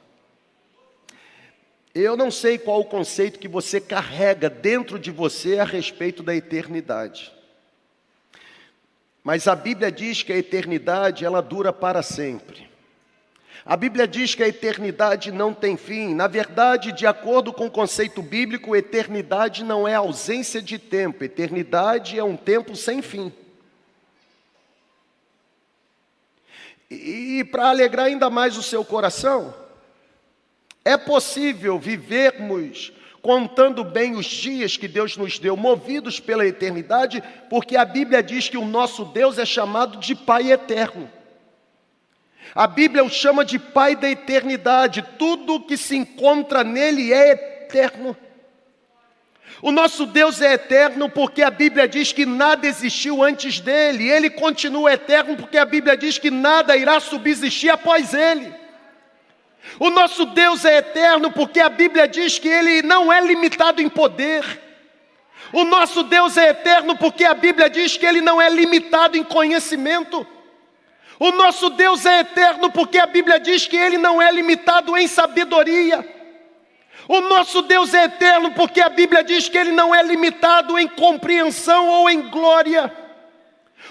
Eu 1.95 2.15
não 2.15 2.29
sei 2.29 2.59
qual 2.59 2.81
o 2.81 2.85
conceito 2.85 3.39
que 3.39 3.47
você 3.47 3.81
carrega 3.81 4.51
dentro 4.51 4.99
de 4.99 5.09
você 5.09 5.57
a 5.57 5.63
respeito 5.63 6.21
da 6.21 6.35
eternidade. 6.35 7.33
Mas 9.23 9.47
a 9.47 9.55
Bíblia 9.55 9.91
diz 9.91 10.21
que 10.21 10.31
a 10.31 10.37
eternidade 10.37 11.25
ela 11.25 11.41
dura 11.41 11.73
para 11.73 12.03
sempre. 12.03 12.68
A 13.65 13.75
Bíblia 13.75 14.07
diz 14.07 14.33
que 14.33 14.43
a 14.43 14.47
eternidade 14.47 15.31
não 15.31 15.53
tem 15.53 15.77
fim. 15.77 16.15
Na 16.15 16.27
verdade, 16.27 16.91
de 16.91 17.05
acordo 17.05 17.53
com 17.53 17.67
o 17.67 17.71
conceito 17.71 18.21
bíblico, 18.21 18.75
eternidade 18.75 19.63
não 19.63 19.87
é 19.87 19.95
ausência 19.95 20.61
de 20.61 20.79
tempo, 20.79 21.23
eternidade 21.23 22.17
é 22.17 22.23
um 22.23 22.37
tempo 22.37 22.75
sem 22.75 23.01
fim. 23.01 23.31
E, 26.89 27.39
e 27.39 27.43
para 27.43 27.69
alegrar 27.69 28.07
ainda 28.07 28.29
mais 28.29 28.57
o 28.57 28.63
seu 28.63 28.83
coração, 28.83 29.53
É 30.85 30.97
possível 30.97 31.77
vivermos 31.77 32.91
contando 33.21 33.83
bem 33.83 34.15
os 34.15 34.25
dias 34.25 34.77
que 34.77 34.87
Deus 34.87 35.17
nos 35.17 35.37
deu, 35.37 35.57
movidos 35.57 36.19
pela 36.19 36.47
eternidade, 36.47 37.21
porque 37.49 37.75
a 37.75 37.83
Bíblia 37.83 38.23
diz 38.23 38.47
que 38.47 38.57
o 38.57 38.65
nosso 38.65 39.05
Deus 39.05 39.37
é 39.37 39.45
chamado 39.45 39.99
de 39.99 40.15
Pai 40.15 40.51
eterno. 40.51 41.07
A 42.55 42.67
Bíblia 42.67 43.03
o 43.03 43.09
chama 43.09 43.45
de 43.45 43.59
Pai 43.59 43.95
da 43.95 44.09
eternidade, 44.09 45.05
tudo 45.17 45.61
que 45.61 45.77
se 45.77 45.95
encontra 45.95 46.63
nele 46.63 47.13
é 47.13 47.31
eterno. 47.31 48.17
O 49.61 49.71
nosso 49.71 50.05
Deus 50.05 50.41
é 50.41 50.53
eterno 50.53 51.09
porque 51.09 51.41
a 51.41 51.51
Bíblia 51.51 51.87
diz 51.87 52.13
que 52.13 52.25
nada 52.25 52.65
existiu 52.65 53.21
antes 53.23 53.59
dele, 53.59 54.09
ele 54.09 54.29
continua 54.29 54.93
eterno 54.93 55.35
porque 55.35 55.57
a 55.57 55.65
Bíblia 55.65 55.97
diz 55.97 56.17
que 56.17 56.31
nada 56.31 56.77
irá 56.77 56.99
subsistir 56.99 57.69
após 57.69 58.13
ele. 58.13 58.53
O 59.77 59.89
nosso 59.89 60.25
Deus 60.25 60.63
é 60.63 60.77
eterno 60.77 61.31
porque 61.31 61.59
a 61.59 61.69
Bíblia 61.69 62.07
diz 62.07 62.39
que 62.39 62.47
ele 62.47 62.81
não 62.81 63.11
é 63.11 63.19
limitado 63.21 63.81
em 63.81 63.89
poder. 63.89 64.43
O 65.51 65.63
nosso 65.65 66.03
Deus 66.03 66.37
é 66.37 66.49
eterno 66.49 66.97
porque 66.97 67.25
a 67.25 67.33
Bíblia 67.33 67.69
diz 67.69 67.97
que 67.97 68.05
ele 68.05 68.21
não 68.21 68.41
é 68.41 68.49
limitado 68.49 69.17
em 69.17 69.23
conhecimento. 69.23 70.25
O 71.19 71.33
nosso 71.33 71.69
Deus 71.69 72.05
é 72.05 72.21
eterno 72.21 72.71
porque 72.71 72.97
a 72.97 73.05
Bíblia 73.05 73.39
diz 73.39 73.67
que 73.67 73.75
ele 73.75 73.97
não 73.97 74.21
é 74.21 74.31
limitado 74.31 74.97
em 74.97 75.05
sabedoria. 75.05 76.07
O 77.09 77.19
nosso 77.21 77.61
Deus 77.61 77.93
é 77.93 78.05
eterno 78.05 78.51
porque 78.51 78.79
a 78.79 78.87
Bíblia 78.87 79.21
diz 79.21 79.49
que 79.49 79.57
ele 79.57 79.73
não 79.73 79.93
é 79.93 80.01
limitado 80.01 80.79
em 80.79 80.87
compreensão 80.87 81.89
ou 81.89 82.09
em 82.09 82.29
glória. 82.29 82.93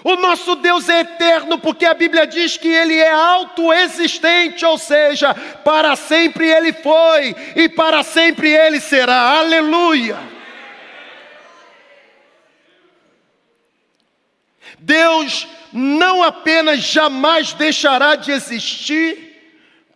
O 0.04 0.16
nosso 0.16 0.54
Deus 0.54 0.88
é 0.88 1.00
eterno 1.00 1.58
porque 1.58 1.84
a 1.84 1.92
Bíblia 1.92 2.26
diz 2.26 2.56
que 2.56 2.68
ele 2.68 2.96
é 2.96 3.10
autoexistente, 3.10 4.64
ou 4.64 4.78
seja, 4.78 5.34
para 5.34 5.96
sempre 5.96 6.48
ele 6.48 6.72
foi 6.72 7.34
e 7.56 7.68
para 7.68 8.02
sempre 8.02 8.48
ele 8.48 8.80
será. 8.80 9.38
Aleluia! 9.38 10.37
Deus 14.78 15.46
não 15.72 16.22
apenas 16.22 16.80
jamais 16.80 17.52
deixará 17.52 18.16
de 18.16 18.32
existir, 18.32 19.28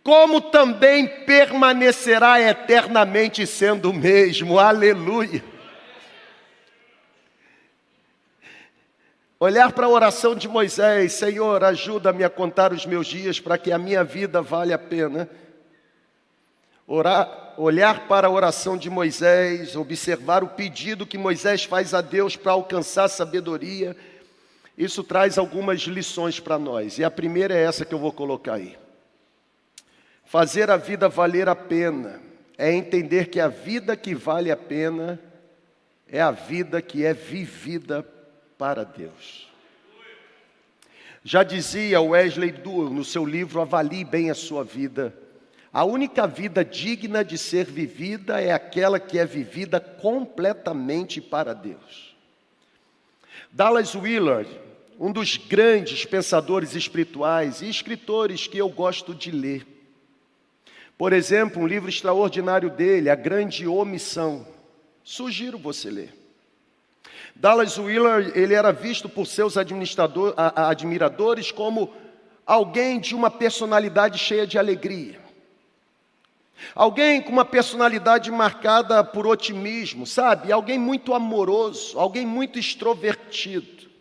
como 0.03 0.41
também 0.41 1.07
permanecerá 1.25 2.41
eternamente 2.41 3.47
sendo 3.47 3.89
o 3.89 3.93
mesmo. 3.93 4.59
Aleluia! 4.59 5.43
Olhar 9.39 9.73
para 9.73 9.87
a 9.87 9.89
oração 9.89 10.35
de 10.35 10.47
Moisés, 10.47 11.11
Senhor, 11.13 11.63
ajuda-me 11.65 12.23
a 12.23 12.29
contar 12.29 12.71
os 12.71 12.85
meus 12.85 13.07
dias 13.07 13.41
para 13.41 13.57
que 13.57 13.73
a 13.73 13.77
minha 13.77 14.01
vida 14.01 14.41
valha 14.41 14.75
a 14.75 14.79
pena. 14.79 15.29
Orar, 16.87 17.53
olhar 17.57 18.07
para 18.07 18.27
a 18.27 18.29
oração 18.29 18.77
de 18.77 18.89
Moisés, 18.89 19.75
observar 19.75 20.45
o 20.45 20.47
pedido 20.47 21.05
que 21.05 21.17
Moisés 21.17 21.65
faz 21.65 21.93
a 21.93 21.99
Deus 21.99 22.37
para 22.37 22.53
alcançar 22.53 23.09
sabedoria, 23.09 23.97
isso 24.77 25.03
traz 25.03 25.37
algumas 25.37 25.81
lições 25.81 26.39
para 26.39 26.57
nós. 26.57 26.97
E 26.97 27.03
a 27.03 27.11
primeira 27.11 27.53
é 27.53 27.63
essa 27.63 27.85
que 27.85 27.93
eu 27.93 27.99
vou 27.99 28.11
colocar 28.11 28.55
aí. 28.55 28.77
Fazer 30.25 30.71
a 30.71 30.77
vida 30.77 31.07
valer 31.07 31.47
a 31.47 31.55
pena 31.55 32.21
é 32.57 32.71
entender 32.71 33.27
que 33.27 33.39
a 33.39 33.47
vida 33.47 33.95
que 33.95 34.15
vale 34.15 34.51
a 34.51 34.57
pena 34.57 35.19
é 36.07 36.21
a 36.21 36.31
vida 36.31 36.81
que 36.81 37.05
é 37.05 37.13
vivida 37.13 38.03
para 38.57 38.83
Deus. 38.83 39.49
Já 41.23 41.43
dizia 41.43 42.01
Wesley 42.01 42.51
Duhr 42.51 42.89
no 42.89 43.03
seu 43.03 43.25
livro 43.25 43.61
Avalie 43.61 44.03
bem 44.03 44.29
a 44.29 44.35
sua 44.35 44.63
vida. 44.63 45.13
A 45.71 45.83
única 45.85 46.27
vida 46.27 46.63
digna 46.63 47.23
de 47.23 47.37
ser 47.37 47.65
vivida 47.65 48.41
é 48.41 48.51
aquela 48.51 48.99
que 48.99 49.17
é 49.17 49.25
vivida 49.25 49.79
completamente 49.79 51.21
para 51.21 51.53
Deus. 51.53 52.15
Dallas 53.51 53.95
Willard, 53.95 54.49
um 54.99 55.11
dos 55.11 55.37
grandes 55.37 56.05
pensadores 56.05 56.75
espirituais 56.75 57.61
e 57.61 57.69
escritores 57.69 58.47
que 58.47 58.57
eu 58.57 58.69
gosto 58.69 59.13
de 59.13 59.31
ler. 59.31 59.65
Por 60.97 61.11
exemplo, 61.11 61.61
um 61.61 61.67
livro 61.67 61.89
extraordinário 61.89 62.69
dele, 62.69 63.09
A 63.09 63.15
Grande 63.15 63.67
Omissão. 63.67 64.47
Sugiro 65.03 65.57
você 65.57 65.89
ler. 65.89 66.13
Dallas 67.35 67.77
Willard, 67.77 68.31
ele 68.39 68.53
era 68.53 68.71
visto 68.71 69.09
por 69.09 69.25
seus 69.25 69.55
admiradores 69.57 71.51
como 71.51 71.91
alguém 72.45 72.99
de 72.99 73.15
uma 73.15 73.31
personalidade 73.31 74.19
cheia 74.19 74.45
de 74.45 74.57
alegria. 74.57 75.19
Alguém 76.75 77.21
com 77.21 77.31
uma 77.31 77.43
personalidade 77.43 78.31
marcada 78.31 79.03
por 79.03 79.27
otimismo, 79.27 80.05
sabe? 80.05 80.51
Alguém 80.51 80.77
muito 80.77 81.13
amoroso, 81.13 81.99
alguém 81.99 82.25
muito 82.25 82.57
extrovertido. 82.57 83.91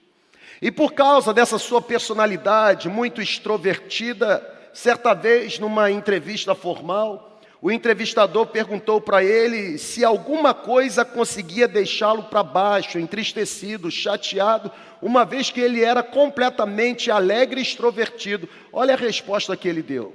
E 0.63 0.71
por 0.71 0.93
causa 0.93 1.35
dessa 1.35 1.59
sua 1.59 1.83
personalidade 1.83 2.89
muito 2.89 3.21
extrovertida, 3.21 4.49
certa 4.73 5.13
vez 5.13 5.59
numa 5.59 5.91
entrevista 5.91 6.55
formal, 6.55 7.41
o 7.61 7.69
entrevistador 7.69 8.47
perguntou 8.47 9.01
para 9.01 9.25
ele 9.25 9.77
se 9.77 10.05
alguma 10.05 10.55
coisa 10.55 11.05
conseguia 11.05 11.67
deixá-lo 11.67 12.23
para 12.25 12.45
baixo, 12.45 12.97
entristecido, 12.97 13.91
chateado, 13.91 14.71
uma 15.01 15.25
vez 15.25 15.51
que 15.51 15.61
ele 15.61 15.83
era 15.83 16.01
completamente 16.01 17.11
alegre 17.11 17.59
e 17.59 17.63
extrovertido. 17.65 18.49
Olha 18.73 18.95
a 18.95 18.97
resposta 18.97 19.57
que 19.57 19.67
ele 19.67 19.83
deu. 19.83 20.15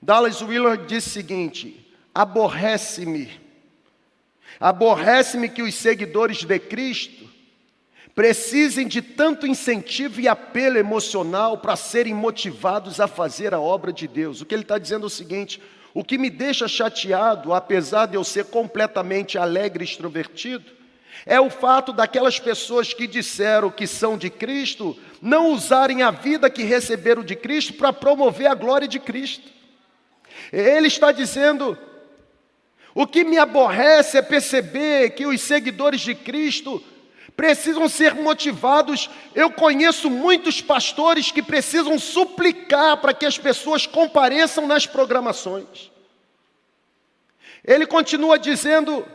Dallas 0.00 0.40
Willard 0.40 0.86
disse 0.86 1.08
o 1.08 1.12
seguinte: 1.12 1.92
aborrece-me, 2.14 3.32
aborrece-me 4.60 5.48
que 5.48 5.62
os 5.62 5.74
seguidores 5.74 6.44
de 6.44 6.58
Cristo 6.60 7.25
precisem 8.16 8.88
de 8.88 9.02
tanto 9.02 9.46
incentivo 9.46 10.22
e 10.22 10.26
apelo 10.26 10.78
emocional 10.78 11.58
para 11.58 11.76
serem 11.76 12.14
motivados 12.14 12.98
a 12.98 13.06
fazer 13.06 13.52
a 13.52 13.60
obra 13.60 13.92
de 13.92 14.08
Deus. 14.08 14.40
O 14.40 14.46
que 14.46 14.54
ele 14.54 14.62
está 14.62 14.78
dizendo 14.78 15.04
é 15.04 15.06
o 15.06 15.10
seguinte: 15.10 15.60
o 15.92 16.02
que 16.02 16.16
me 16.16 16.30
deixa 16.30 16.66
chateado, 16.66 17.52
apesar 17.52 18.06
de 18.06 18.16
eu 18.16 18.24
ser 18.24 18.46
completamente 18.46 19.36
alegre 19.36 19.84
e 19.84 19.86
extrovertido, 19.86 20.64
é 21.26 21.38
o 21.38 21.50
fato 21.50 21.92
daquelas 21.92 22.40
pessoas 22.40 22.94
que 22.94 23.06
disseram 23.06 23.70
que 23.70 23.86
são 23.86 24.16
de 24.16 24.30
Cristo 24.30 24.96
não 25.20 25.50
usarem 25.50 26.02
a 26.02 26.10
vida 26.10 26.48
que 26.48 26.62
receberam 26.62 27.22
de 27.22 27.36
Cristo 27.36 27.74
para 27.74 27.92
promover 27.92 28.46
a 28.46 28.54
glória 28.54 28.88
de 28.88 28.98
Cristo. 28.98 29.52
Ele 30.50 30.86
está 30.86 31.12
dizendo: 31.12 31.76
o 32.94 33.06
que 33.06 33.24
me 33.24 33.36
aborrece 33.36 34.16
é 34.16 34.22
perceber 34.22 35.10
que 35.10 35.26
os 35.26 35.42
seguidores 35.42 36.00
de 36.00 36.14
Cristo 36.14 36.82
precisam 37.36 37.88
ser 37.88 38.14
motivados. 38.14 39.10
Eu 39.34 39.50
conheço 39.50 40.08
muitos 40.08 40.60
pastores 40.60 41.30
que 41.30 41.42
precisam 41.42 41.98
suplicar 41.98 42.96
para 42.96 43.12
que 43.12 43.26
as 43.26 43.38
pessoas 43.38 43.86
compareçam 43.86 44.66
nas 44.66 44.86
programações. 44.86 45.90
Ele 47.62 47.86
continua 47.86 48.38
dizendo: 48.38 49.06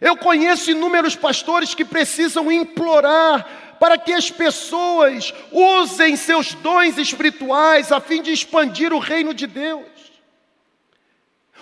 Eu 0.00 0.16
conheço 0.16 0.70
inúmeros 0.70 1.14
pastores 1.14 1.74
que 1.74 1.84
precisam 1.84 2.50
implorar 2.50 3.76
para 3.78 3.98
que 3.98 4.12
as 4.12 4.30
pessoas 4.30 5.32
usem 5.50 6.16
seus 6.16 6.54
dons 6.54 6.98
espirituais 6.98 7.90
a 7.90 8.00
fim 8.00 8.22
de 8.22 8.32
expandir 8.32 8.92
o 8.92 8.98
reino 8.98 9.34
de 9.34 9.46
Deus. 9.46 9.86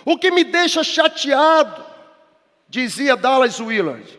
O 0.04 0.16
que 0.16 0.30
me 0.30 0.44
deixa 0.44 0.82
chateado, 0.82 1.84
dizia 2.68 3.16
Dallas 3.16 3.60
Willard, 3.60 4.18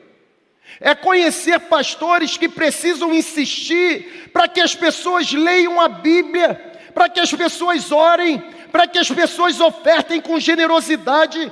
é 0.79 0.95
conhecer 0.95 1.59
pastores 1.61 2.37
que 2.37 2.47
precisam 2.47 3.13
insistir 3.13 4.29
para 4.31 4.47
que 4.47 4.61
as 4.61 4.73
pessoas 4.73 5.31
leiam 5.31 5.79
a 5.79 5.89
Bíblia, 5.89 6.55
para 6.93 7.09
que 7.09 7.19
as 7.19 7.33
pessoas 7.33 7.91
orem, 7.91 8.39
para 8.71 8.87
que 8.87 8.97
as 8.97 9.09
pessoas 9.09 9.59
ofertem 9.59 10.21
com 10.21 10.39
generosidade. 10.39 11.51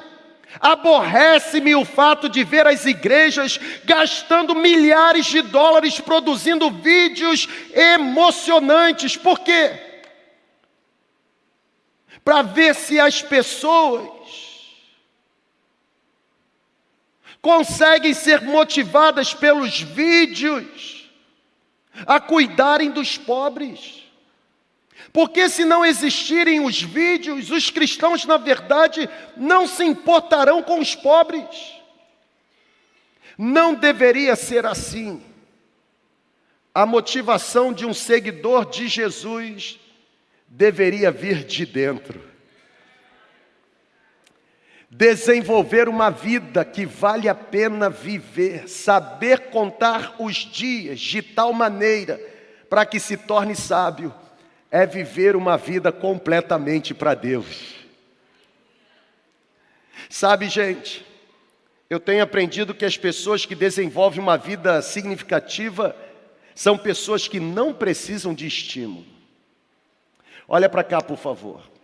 Aborrece-me 0.61 1.75
o 1.75 1.83
fato 1.83 2.29
de 2.29 2.43
ver 2.43 2.65
as 2.65 2.85
igrejas 2.85 3.59
gastando 3.83 4.55
milhares 4.55 5.25
de 5.25 5.41
dólares 5.41 5.99
produzindo 5.99 6.71
vídeos 6.71 7.49
emocionantes. 7.73 9.17
Por 9.17 9.39
quê? 9.39 9.71
Para 12.23 12.41
ver 12.43 12.75
se 12.75 12.97
as 12.97 13.21
pessoas 13.21 14.46
conseguem 17.47 18.13
ser 18.13 18.41
motivadas 18.41 19.33
pelos 19.33 19.79
vídeos 19.79 21.09
a 22.05 22.19
cuidarem 22.19 22.91
dos 22.91 23.17
pobres. 23.17 24.03
Porque 25.13 25.47
se 25.47 25.63
não 25.63 25.85
existirem 25.85 26.59
os 26.59 26.81
vídeos, 26.81 27.49
os 27.49 27.69
cristãos, 27.69 28.25
na 28.25 28.35
verdade, 28.35 29.09
não 29.37 29.65
se 29.65 29.85
importarão 29.85 30.61
com 30.61 30.81
os 30.81 30.93
pobres. 30.93 31.71
Não 33.37 33.73
deveria 33.73 34.35
ser 34.35 34.65
assim. 34.65 35.23
A 36.75 36.85
motivação 36.85 37.71
de 37.71 37.85
um 37.85 37.93
seguidor 37.93 38.65
de 38.65 38.89
Jesus 38.89 39.79
deveria 40.49 41.11
vir 41.11 41.45
de 41.45 41.65
dentro. 41.65 42.26
Desenvolver 44.89 45.89
uma 45.89 46.09
vida 46.09 46.63
que 46.63 46.85
vale 46.85 47.27
a 47.27 47.35
pena 47.35 47.89
viver, 47.89 48.69
saber 48.69 49.49
contar 49.49 50.15
os 50.17 50.35
dias 50.35 50.99
de 50.99 51.21
tal 51.21 51.51
maneira 51.51 52.19
para 52.69 52.85
que 52.85 52.99
se 52.99 53.17
torne 53.17 53.55
sábio, 53.55 54.13
é 54.71 54.85
viver 54.85 55.35
uma 55.35 55.57
vida 55.57 55.91
completamente 55.91 56.93
para 56.93 57.13
Deus. 57.13 57.75
Sabe, 60.09 60.47
gente, 60.47 61.05
eu 61.89 61.99
tenho 61.99 62.23
aprendido 62.23 62.73
que 62.73 62.85
as 62.85 62.97
pessoas 62.97 63.45
que 63.45 63.55
desenvolvem 63.55 64.19
uma 64.19 64.37
vida 64.37 64.81
significativa 64.81 65.95
são 66.55 66.77
pessoas 66.77 67.27
que 67.27 67.39
não 67.39 67.73
precisam 67.73 68.33
de 68.33 68.47
estímulo. 68.47 69.05
Olha 70.47 70.69
para 70.69 70.83
cá, 70.83 71.01
por 71.01 71.17
favor. 71.17 71.76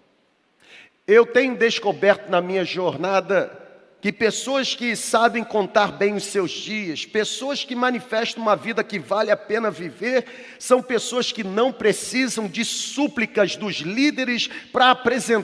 Eu 1.08 1.26
tenho 1.26 1.58
descoberto 1.58 2.30
na 2.30 2.42
minha 2.42 2.64
jornada 2.64 3.60
que 4.00 4.12
pessoas 4.12 4.76
que 4.76 4.96
sabem 4.98 5.44
contar 5.46 5.94
bem 5.94 6.14
os 6.14 6.26
seus 6.26 6.52
dias, 6.52 7.06
pessoas 7.06 7.64
que 7.64 7.74
manifestam 7.74 8.42
uma 8.42 8.56
vida 8.56 8.84
que 8.84 9.00
vale 9.00 9.32
a 9.32 9.38
pena 9.38 9.72
viver, 9.72 10.26
são 10.60 10.82
pessoas 10.82 11.32
que 11.32 11.42
não 11.42 11.72
precisam 11.72 12.48
de 12.48 12.66
súplicas 12.66 13.56
dos 13.56 13.76
líderes 13.78 14.50
para 14.74 14.98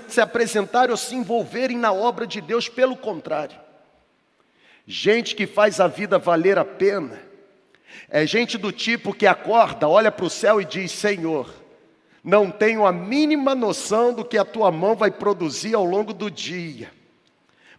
se 0.10 0.19
apresentar 0.19 0.91
ou 0.91 0.98
se 0.98 1.15
envolverem 1.15 1.78
na 1.78 1.93
obra 1.93 2.28
de 2.28 2.41
Deus, 2.41 2.67
pelo 2.67 2.98
contrário. 2.98 3.58
Gente 4.86 5.36
que 5.36 5.48
faz 5.48 5.80
a 5.80 5.88
vida 5.88 6.17
valer 6.17 6.58
a 6.58 6.65
pena, 6.65 7.17
é 8.10 8.26
gente 8.26 8.58
do 8.58 8.72
tipo 8.74 9.13
que 9.13 9.26
acorda, 9.26 9.88
olha 9.88 10.12
para 10.12 10.26
o 10.26 10.30
céu 10.30 10.60
e 10.60 10.65
diz: 10.65 10.91
Senhor, 10.91 11.50
não 12.23 12.51
tenho 12.51 12.86
a 12.86 12.91
mínima 12.91 13.55
noção 13.55 14.13
do 14.13 14.25
que 14.25 14.38
a 14.38 14.45
tua 14.45 14.71
mão 14.71 14.95
vai 14.95 15.12
produzir 15.12 15.73
ao 15.73 15.86
longo 15.86 16.13
do 16.13 16.29
dia, 16.29 16.91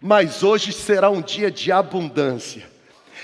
mas 0.00 0.42
hoje 0.42 0.72
será 0.72 1.10
um 1.10 1.20
dia 1.20 1.50
de 1.50 1.70
abundância. 1.70 2.68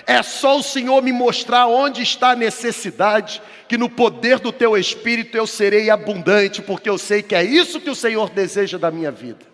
É 0.06 0.22
só 0.22 0.58
o 0.58 0.62
Senhor 0.62 1.02
me 1.02 1.12
mostrar 1.12 1.66
onde 1.66 2.02
está 2.02 2.30
a 2.30 2.36
necessidade, 2.36 3.40
que 3.66 3.78
no 3.78 3.88
poder 3.88 4.38
do 4.38 4.52
teu 4.52 4.76
espírito 4.76 5.36
eu 5.36 5.46
serei 5.46 5.88
abundante, 5.90 6.60
porque 6.60 6.88
eu 6.88 6.98
sei 6.98 7.22
que 7.22 7.34
é 7.34 7.42
isso 7.42 7.80
que 7.80 7.90
o 7.90 7.94
Senhor 7.94 8.30
deseja 8.30 8.76
da 8.76 8.90
minha 8.90 9.10
vida. 9.10 9.44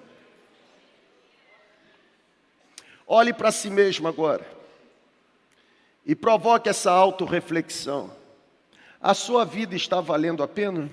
Olhe 3.07 3.33
para 3.33 3.53
si 3.53 3.71
mesmo 3.71 4.09
agora 4.09 4.45
e 6.05 6.15
provoque 6.15 6.69
essa 6.69 6.91
autorreflexão. 6.91 8.11
A 9.01 9.15
sua 9.15 9.45
vida 9.45 9.75
está 9.77 10.01
valendo 10.01 10.43
a 10.43 10.49
pena? 10.49 10.91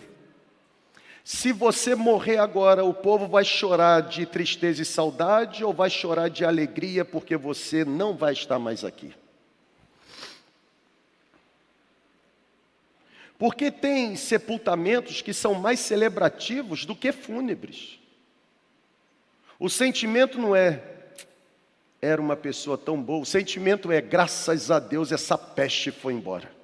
Se 1.32 1.52
você 1.52 1.94
morrer 1.94 2.40
agora, 2.40 2.84
o 2.84 2.92
povo 2.92 3.28
vai 3.28 3.46
chorar 3.46 4.02
de 4.02 4.26
tristeza 4.26 4.82
e 4.82 4.86
saudade 4.86 5.64
ou 5.64 5.72
vai 5.72 5.88
chorar 5.88 6.28
de 6.28 6.44
alegria 6.44 7.06
porque 7.06 7.38
você 7.38 7.86
não 7.86 8.18
vai 8.18 8.34
estar 8.34 8.58
mais 8.58 8.84
aqui? 8.84 9.14
Porque 13.38 13.70
tem 13.70 14.16
sepultamentos 14.16 15.22
que 15.22 15.32
são 15.32 15.54
mais 15.54 15.80
celebrativos 15.80 16.84
do 16.84 16.96
que 16.96 17.12
fúnebres. 17.12 18.00
O 19.60 19.70
sentimento 19.70 20.40
não 20.40 20.56
é, 20.56 20.82
era 22.02 22.20
uma 22.20 22.36
pessoa 22.36 22.76
tão 22.76 23.00
boa, 23.00 23.22
o 23.22 23.26
sentimento 23.26 23.92
é, 23.92 24.02
graças 24.02 24.72
a 24.72 24.80
Deus, 24.80 25.12
essa 25.12 25.38
peste 25.38 25.92
foi 25.92 26.14
embora. 26.14 26.59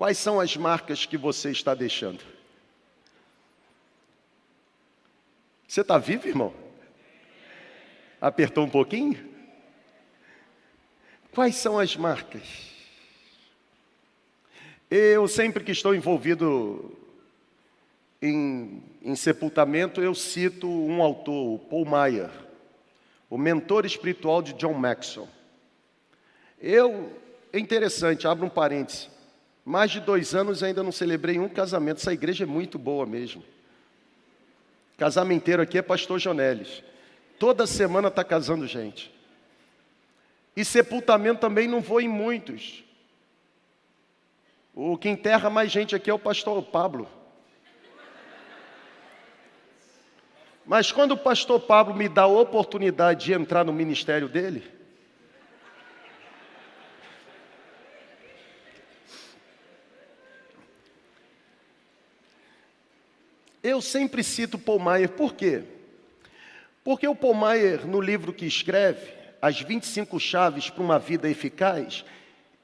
Quais 0.00 0.16
são 0.16 0.40
as 0.40 0.56
marcas 0.56 1.04
que 1.04 1.18
você 1.18 1.50
está 1.50 1.74
deixando? 1.74 2.24
Você 5.68 5.82
está 5.82 5.98
vivo, 5.98 6.26
irmão? 6.26 6.54
Apertou 8.18 8.64
um 8.64 8.70
pouquinho? 8.70 9.22
Quais 11.30 11.56
são 11.56 11.78
as 11.78 11.96
marcas? 11.96 12.72
Eu 14.90 15.28
sempre 15.28 15.62
que 15.62 15.72
estou 15.72 15.94
envolvido 15.94 16.96
em, 18.22 18.82
em 19.02 19.14
sepultamento, 19.14 20.00
eu 20.00 20.14
cito 20.14 20.66
um 20.66 21.02
autor, 21.02 21.56
o 21.56 21.58
Paul 21.58 21.84
Meyer, 21.84 22.30
o 23.28 23.36
mentor 23.36 23.84
espiritual 23.84 24.40
de 24.40 24.54
John 24.54 24.72
Maxwell. 24.72 25.28
Eu, 26.58 27.14
é 27.52 27.58
interessante, 27.58 28.26
abro 28.26 28.46
um 28.46 28.50
parêntese. 28.50 29.19
Mais 29.70 29.92
de 29.92 30.00
dois 30.00 30.34
anos 30.34 30.64
ainda 30.64 30.82
não 30.82 30.90
celebrei 30.90 31.38
um 31.38 31.48
casamento. 31.48 31.98
Essa 31.98 32.12
igreja 32.12 32.42
é 32.42 32.46
muito 32.46 32.76
boa 32.76 33.06
mesmo. 33.06 33.44
Casamenteiro 34.98 35.62
aqui 35.62 35.78
é 35.78 35.82
pastor 35.82 36.18
Jonelis. 36.18 36.82
Toda 37.38 37.68
semana 37.68 38.08
está 38.08 38.24
casando 38.24 38.66
gente. 38.66 39.14
E 40.56 40.64
sepultamento 40.64 41.40
também 41.40 41.68
não 41.68 41.80
vou 41.80 42.00
em 42.00 42.08
muitos. 42.08 42.82
O 44.74 44.98
que 44.98 45.08
enterra 45.08 45.48
mais 45.48 45.70
gente 45.70 45.94
aqui 45.94 46.10
é 46.10 46.14
o 46.14 46.18
pastor 46.18 46.60
Pablo. 46.64 47.08
Mas 50.66 50.90
quando 50.90 51.12
o 51.12 51.16
pastor 51.16 51.60
Pablo 51.60 51.94
me 51.94 52.08
dá 52.08 52.22
a 52.22 52.26
oportunidade 52.26 53.26
de 53.26 53.32
entrar 53.34 53.64
no 53.64 53.72
ministério 53.72 54.28
dele, 54.28 54.79
Eu 63.62 63.82
sempre 63.82 64.24
cito 64.24 64.58
Paul 64.58 64.78
Maier, 64.78 65.10
por 65.10 65.34
quê? 65.34 65.62
Porque 66.82 67.06
o 67.06 67.14
Paul 67.14 67.34
Maier, 67.34 67.86
no 67.86 68.00
livro 68.00 68.32
que 68.32 68.46
escreve, 68.46 69.12
As 69.40 69.60
25 69.60 70.18
Chaves 70.18 70.70
para 70.70 70.82
uma 70.82 70.98
Vida 70.98 71.28
Eficaz, 71.28 72.04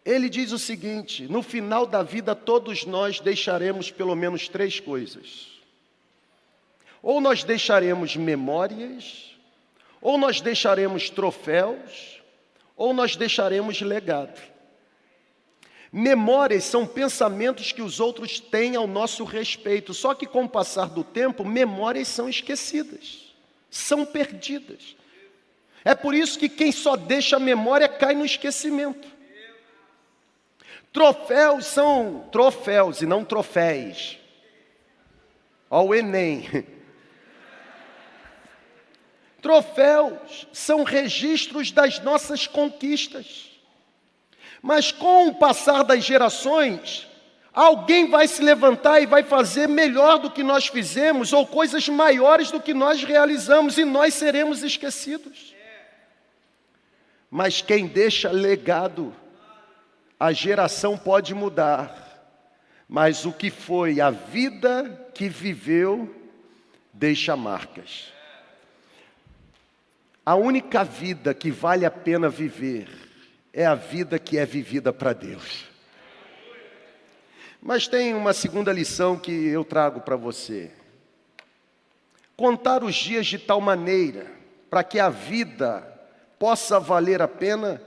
ele 0.04 0.28
diz 0.28 0.52
o 0.52 0.58
seguinte: 0.58 1.24
no 1.24 1.42
final 1.42 1.86
da 1.86 2.02
vida, 2.02 2.34
todos 2.34 2.86
nós 2.86 3.20
deixaremos 3.20 3.90
pelo 3.90 4.14
menos 4.14 4.48
três 4.48 4.78
coisas. 4.78 5.48
Ou 7.02 7.20
nós 7.20 7.44
deixaremos 7.44 8.16
memórias, 8.16 9.36
ou 10.00 10.16
nós 10.16 10.40
deixaremos 10.40 11.10
troféus, 11.10 12.22
ou 12.76 12.94
nós 12.94 13.16
deixaremos 13.16 13.80
legado. 13.80 14.55
Memórias 15.92 16.64
são 16.64 16.86
pensamentos 16.86 17.72
que 17.72 17.82
os 17.82 18.00
outros 18.00 18.40
têm 18.40 18.76
ao 18.76 18.86
nosso 18.86 19.24
respeito, 19.24 19.94
só 19.94 20.14
que 20.14 20.26
com 20.26 20.44
o 20.44 20.48
passar 20.48 20.88
do 20.88 21.04
tempo, 21.04 21.44
memórias 21.44 22.08
são 22.08 22.28
esquecidas, 22.28 23.34
são 23.70 24.04
perdidas. 24.04 24.96
É 25.84 25.94
por 25.94 26.14
isso 26.14 26.38
que 26.38 26.48
quem 26.48 26.72
só 26.72 26.96
deixa 26.96 27.36
a 27.36 27.40
memória 27.40 27.88
cai 27.88 28.14
no 28.14 28.24
esquecimento. 28.24 29.06
Troféus 30.92 31.66
são 31.66 32.28
troféus 32.32 33.02
e 33.02 33.06
não 33.06 33.24
troféis. 33.24 34.18
Ao 35.70 35.94
Enem. 35.94 36.48
Troféus 39.40 40.48
são 40.52 40.82
registros 40.82 41.70
das 41.70 42.00
nossas 42.00 42.46
conquistas. 42.46 43.55
Mas 44.62 44.90
com 44.90 45.28
o 45.28 45.34
passar 45.34 45.82
das 45.82 46.04
gerações, 46.04 47.06
alguém 47.52 48.08
vai 48.08 48.28
se 48.28 48.42
levantar 48.42 49.00
e 49.00 49.06
vai 49.06 49.22
fazer 49.22 49.68
melhor 49.68 50.18
do 50.18 50.30
que 50.30 50.42
nós 50.42 50.66
fizemos, 50.66 51.32
ou 51.32 51.46
coisas 51.46 51.88
maiores 51.88 52.50
do 52.50 52.60
que 52.60 52.74
nós 52.74 53.02
realizamos, 53.02 53.78
e 53.78 53.84
nós 53.84 54.14
seremos 54.14 54.62
esquecidos. 54.62 55.54
Mas 57.30 57.60
quem 57.60 57.86
deixa 57.86 58.30
legado, 58.30 59.14
a 60.18 60.32
geração 60.32 60.96
pode 60.96 61.34
mudar, 61.34 62.04
mas 62.88 63.24
o 63.24 63.32
que 63.32 63.50
foi 63.50 64.00
a 64.00 64.10
vida 64.10 65.10
que 65.14 65.28
viveu, 65.28 66.14
deixa 66.92 67.36
marcas. 67.36 68.12
A 70.24 70.34
única 70.34 70.82
vida 70.82 71.32
que 71.32 71.50
vale 71.50 71.84
a 71.84 71.90
pena 71.90 72.28
viver 72.28 73.05
é 73.56 73.64
a 73.64 73.74
vida 73.74 74.18
que 74.18 74.36
é 74.36 74.44
vivida 74.44 74.92
para 74.92 75.14
Deus. 75.14 75.64
Mas 77.58 77.88
tem 77.88 78.12
uma 78.12 78.34
segunda 78.34 78.70
lição 78.70 79.16
que 79.16 79.32
eu 79.32 79.64
trago 79.64 80.02
para 80.02 80.14
você. 80.14 80.70
Contar 82.36 82.84
os 82.84 82.94
dias 82.94 83.26
de 83.26 83.38
tal 83.38 83.58
maneira 83.62 84.26
para 84.68 84.84
que 84.84 85.00
a 85.00 85.08
vida 85.08 85.82
possa 86.38 86.78
valer 86.78 87.22
a 87.22 87.26
pena 87.26 87.80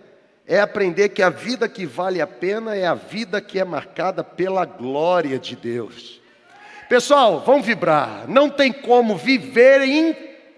é 0.47 0.60
aprender 0.60 1.10
que 1.10 1.21
a 1.21 1.29
vida 1.29 1.69
que 1.69 1.86
vale 1.86 2.19
a 2.19 2.25
pena 2.25 2.75
é 2.75 2.88
a 2.88 2.95
vida 2.95 3.39
que 3.39 3.60
é 3.60 3.63
marcada 3.63 4.23
pela 4.23 4.65
glória 4.65 5.38
de 5.38 5.55
Deus. 5.55 6.19
Pessoal, 6.89 7.41
vamos 7.41 7.63
vibrar. 7.63 8.27
Não 8.27 8.49
tem 8.49 8.73
como 8.73 9.15
viver 9.15 9.82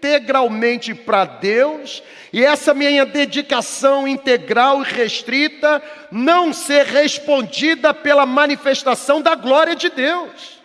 integralmente 0.01 0.95
para 0.95 1.25
Deus 1.25 2.01
e 2.33 2.43
essa 2.43 2.73
minha 2.73 3.05
dedicação 3.05 4.07
integral 4.07 4.81
e 4.81 4.85
restrita 4.85 5.81
não 6.11 6.51
ser 6.51 6.87
respondida 6.87 7.93
pela 7.93 8.25
manifestação 8.25 9.21
da 9.21 9.35
glória 9.35 9.75
de 9.75 9.89
Deus. 9.89 10.59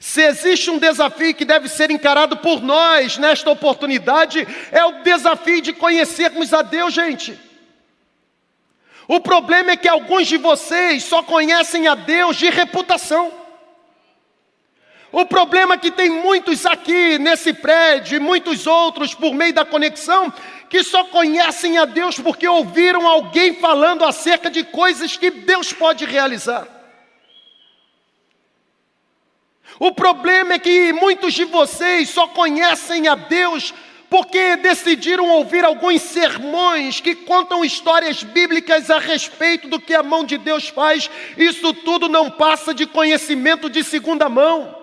Se 0.00 0.20
existe 0.22 0.68
um 0.68 0.78
desafio 0.78 1.32
que 1.34 1.44
deve 1.44 1.68
ser 1.68 1.92
encarado 1.92 2.36
por 2.38 2.60
nós 2.60 3.16
nesta 3.16 3.48
oportunidade, 3.48 4.46
é 4.72 4.84
o 4.84 5.04
desafio 5.04 5.62
de 5.62 5.72
conhecermos 5.72 6.52
a 6.52 6.62
Deus, 6.62 6.92
gente. 6.92 7.38
O 9.06 9.20
problema 9.20 9.70
é 9.70 9.76
que 9.76 9.88
alguns 9.88 10.26
de 10.26 10.36
vocês 10.36 11.04
só 11.04 11.22
conhecem 11.22 11.86
a 11.86 11.94
Deus 11.94 12.36
de 12.36 12.50
reputação. 12.50 13.45
O 15.12 15.24
problema 15.24 15.74
é 15.74 15.78
que 15.78 15.90
tem 15.90 16.10
muitos 16.10 16.66
aqui 16.66 17.18
nesse 17.18 17.52
prédio 17.52 18.16
e 18.16 18.20
muitos 18.20 18.66
outros 18.66 19.14
por 19.14 19.32
meio 19.32 19.52
da 19.52 19.64
conexão 19.64 20.32
que 20.68 20.82
só 20.82 21.04
conhecem 21.04 21.78
a 21.78 21.84
Deus 21.84 22.18
porque 22.18 22.46
ouviram 22.46 23.06
alguém 23.06 23.54
falando 23.54 24.04
acerca 24.04 24.50
de 24.50 24.64
coisas 24.64 25.16
que 25.16 25.30
Deus 25.30 25.72
pode 25.72 26.04
realizar. 26.04 26.66
O 29.78 29.92
problema 29.92 30.54
é 30.54 30.58
que 30.58 30.92
muitos 30.92 31.34
de 31.34 31.44
vocês 31.44 32.10
só 32.10 32.26
conhecem 32.28 33.06
a 33.08 33.14
Deus 33.14 33.72
porque 34.08 34.56
decidiram 34.56 35.28
ouvir 35.30 35.64
alguns 35.64 36.00
sermões 36.02 37.00
que 37.00 37.14
contam 37.14 37.64
histórias 37.64 38.22
bíblicas 38.22 38.90
a 38.90 38.98
respeito 38.98 39.68
do 39.68 39.80
que 39.80 39.94
a 39.94 40.02
mão 40.02 40.24
de 40.24 40.38
Deus 40.38 40.68
faz. 40.68 41.10
Isso 41.36 41.72
tudo 41.74 42.08
não 42.08 42.30
passa 42.30 42.72
de 42.72 42.86
conhecimento 42.86 43.68
de 43.68 43.84
segunda 43.84 44.28
mão. 44.28 44.75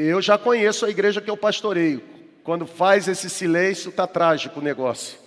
Eu 0.00 0.22
já 0.22 0.38
conheço 0.38 0.86
a 0.86 0.90
igreja 0.90 1.20
que 1.20 1.28
eu 1.28 1.36
pastoreio. 1.36 2.00
Quando 2.44 2.68
faz 2.68 3.08
esse 3.08 3.28
silêncio, 3.28 3.88
está 3.88 4.06
trágico 4.06 4.60
o 4.60 4.62
negócio. 4.62 5.18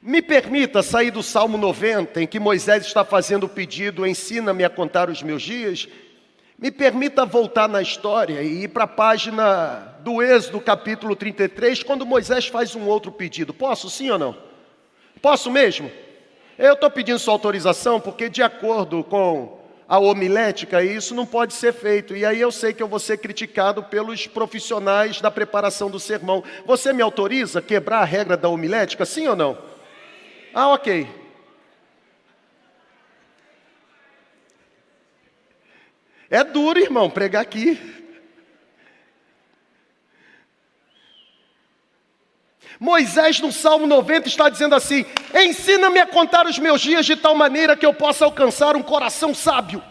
Me 0.00 0.22
permita 0.22 0.82
sair 0.82 1.10
do 1.10 1.22
Salmo 1.22 1.58
90, 1.58 2.22
em 2.22 2.26
que 2.26 2.40
Moisés 2.40 2.86
está 2.86 3.04
fazendo 3.04 3.44
o 3.44 3.48
pedido, 3.48 4.06
ensina-me 4.06 4.64
a 4.64 4.70
contar 4.70 5.10
os 5.10 5.22
meus 5.22 5.42
dias. 5.42 5.86
Me 6.58 6.70
permita 6.70 7.26
voltar 7.26 7.68
na 7.68 7.82
história 7.82 8.40
e 8.40 8.62
ir 8.64 8.68
para 8.68 8.84
a 8.84 8.88
página 8.88 9.98
do 10.00 10.22
Êxodo, 10.22 10.62
capítulo 10.62 11.14
33, 11.14 11.82
quando 11.82 12.06
Moisés 12.06 12.46
faz 12.46 12.74
um 12.74 12.86
outro 12.86 13.12
pedido. 13.12 13.52
Posso, 13.52 13.90
sim 13.90 14.08
ou 14.08 14.18
não? 14.18 14.34
Posso 15.20 15.50
mesmo? 15.50 15.92
Eu 16.58 16.74
estou 16.74 16.90
pedindo 16.90 17.18
sua 17.18 17.34
autorização 17.34 18.00
porque, 18.00 18.28
de 18.28 18.42
acordo 18.42 19.02
com 19.02 19.58
a 19.88 19.98
homilética, 19.98 20.84
isso 20.84 21.14
não 21.14 21.26
pode 21.26 21.52
ser 21.52 21.72
feito. 21.72 22.16
E 22.16 22.24
aí 22.24 22.40
eu 22.40 22.52
sei 22.52 22.72
que 22.72 22.82
eu 22.82 22.86
vou 22.86 23.00
ser 23.00 23.18
criticado 23.18 23.82
pelos 23.82 24.26
profissionais 24.26 25.20
da 25.20 25.30
preparação 25.30 25.90
do 25.90 25.98
sermão. 25.98 26.44
Você 26.64 26.92
me 26.92 27.02
autoriza 27.02 27.58
a 27.58 27.62
quebrar 27.62 28.00
a 28.00 28.04
regra 28.04 28.36
da 28.36 28.48
homilética, 28.48 29.04
sim 29.04 29.26
ou 29.26 29.34
não? 29.34 29.58
Ah, 30.54 30.68
ok. 30.68 31.08
É 36.30 36.44
duro, 36.44 36.78
irmão, 36.78 37.10
pregar 37.10 37.42
aqui. 37.42 37.99
Moisés, 42.80 43.40
no 43.40 43.52
Salmo 43.52 43.86
90, 43.86 44.26
está 44.26 44.48
dizendo 44.48 44.74
assim: 44.74 45.04
Ensina-me 45.34 46.00
a 46.00 46.06
contar 46.06 46.46
os 46.46 46.58
meus 46.58 46.80
dias 46.80 47.04
de 47.04 47.14
tal 47.14 47.34
maneira 47.34 47.76
que 47.76 47.84
eu 47.84 47.92
possa 47.92 48.24
alcançar 48.24 48.74
um 48.74 48.82
coração 48.82 49.34
sábio. 49.34 49.82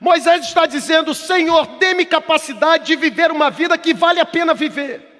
Moisés 0.00 0.44
está 0.44 0.66
dizendo: 0.66 1.14
Senhor, 1.14 1.78
dê-me 1.78 2.04
capacidade 2.04 2.86
de 2.86 2.96
viver 2.96 3.30
uma 3.30 3.48
vida 3.48 3.78
que 3.78 3.94
vale 3.94 4.18
a 4.18 4.26
pena 4.26 4.52
viver. 4.52 5.13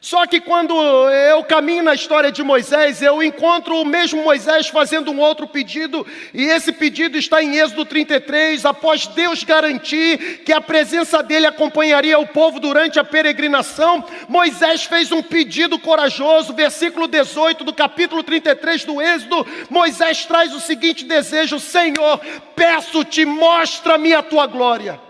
Só 0.00 0.26
que 0.26 0.40
quando 0.40 0.74
eu 1.10 1.42
caminho 1.42 1.82
na 1.82 1.94
história 1.94 2.30
de 2.30 2.42
Moisés, 2.42 3.02
eu 3.02 3.22
encontro 3.22 3.80
o 3.80 3.84
mesmo 3.84 4.22
Moisés 4.22 4.68
fazendo 4.68 5.10
um 5.10 5.18
outro 5.18 5.46
pedido, 5.46 6.06
e 6.32 6.44
esse 6.44 6.70
pedido 6.72 7.18
está 7.18 7.42
em 7.42 7.56
Êxodo 7.56 7.84
33, 7.84 8.64
após 8.64 9.06
Deus 9.08 9.42
garantir 9.42 10.42
que 10.44 10.52
a 10.52 10.60
presença 10.60 11.22
dele 11.22 11.46
acompanharia 11.46 12.18
o 12.18 12.26
povo 12.26 12.60
durante 12.60 13.00
a 13.00 13.04
peregrinação, 13.04 14.04
Moisés 14.28 14.84
fez 14.84 15.10
um 15.10 15.22
pedido 15.22 15.78
corajoso, 15.78 16.52
versículo 16.52 17.08
18 17.08 17.64
do 17.64 17.72
capítulo 17.72 18.22
33 18.22 18.84
do 18.84 19.02
Êxodo, 19.02 19.46
Moisés 19.68 20.24
traz 20.26 20.54
o 20.54 20.60
seguinte 20.60 21.04
desejo: 21.04 21.58
Senhor, 21.58 22.20
peço-te, 22.54 23.24
mostra-me 23.24 24.14
a 24.14 24.22
tua 24.22 24.46
glória. 24.46 25.07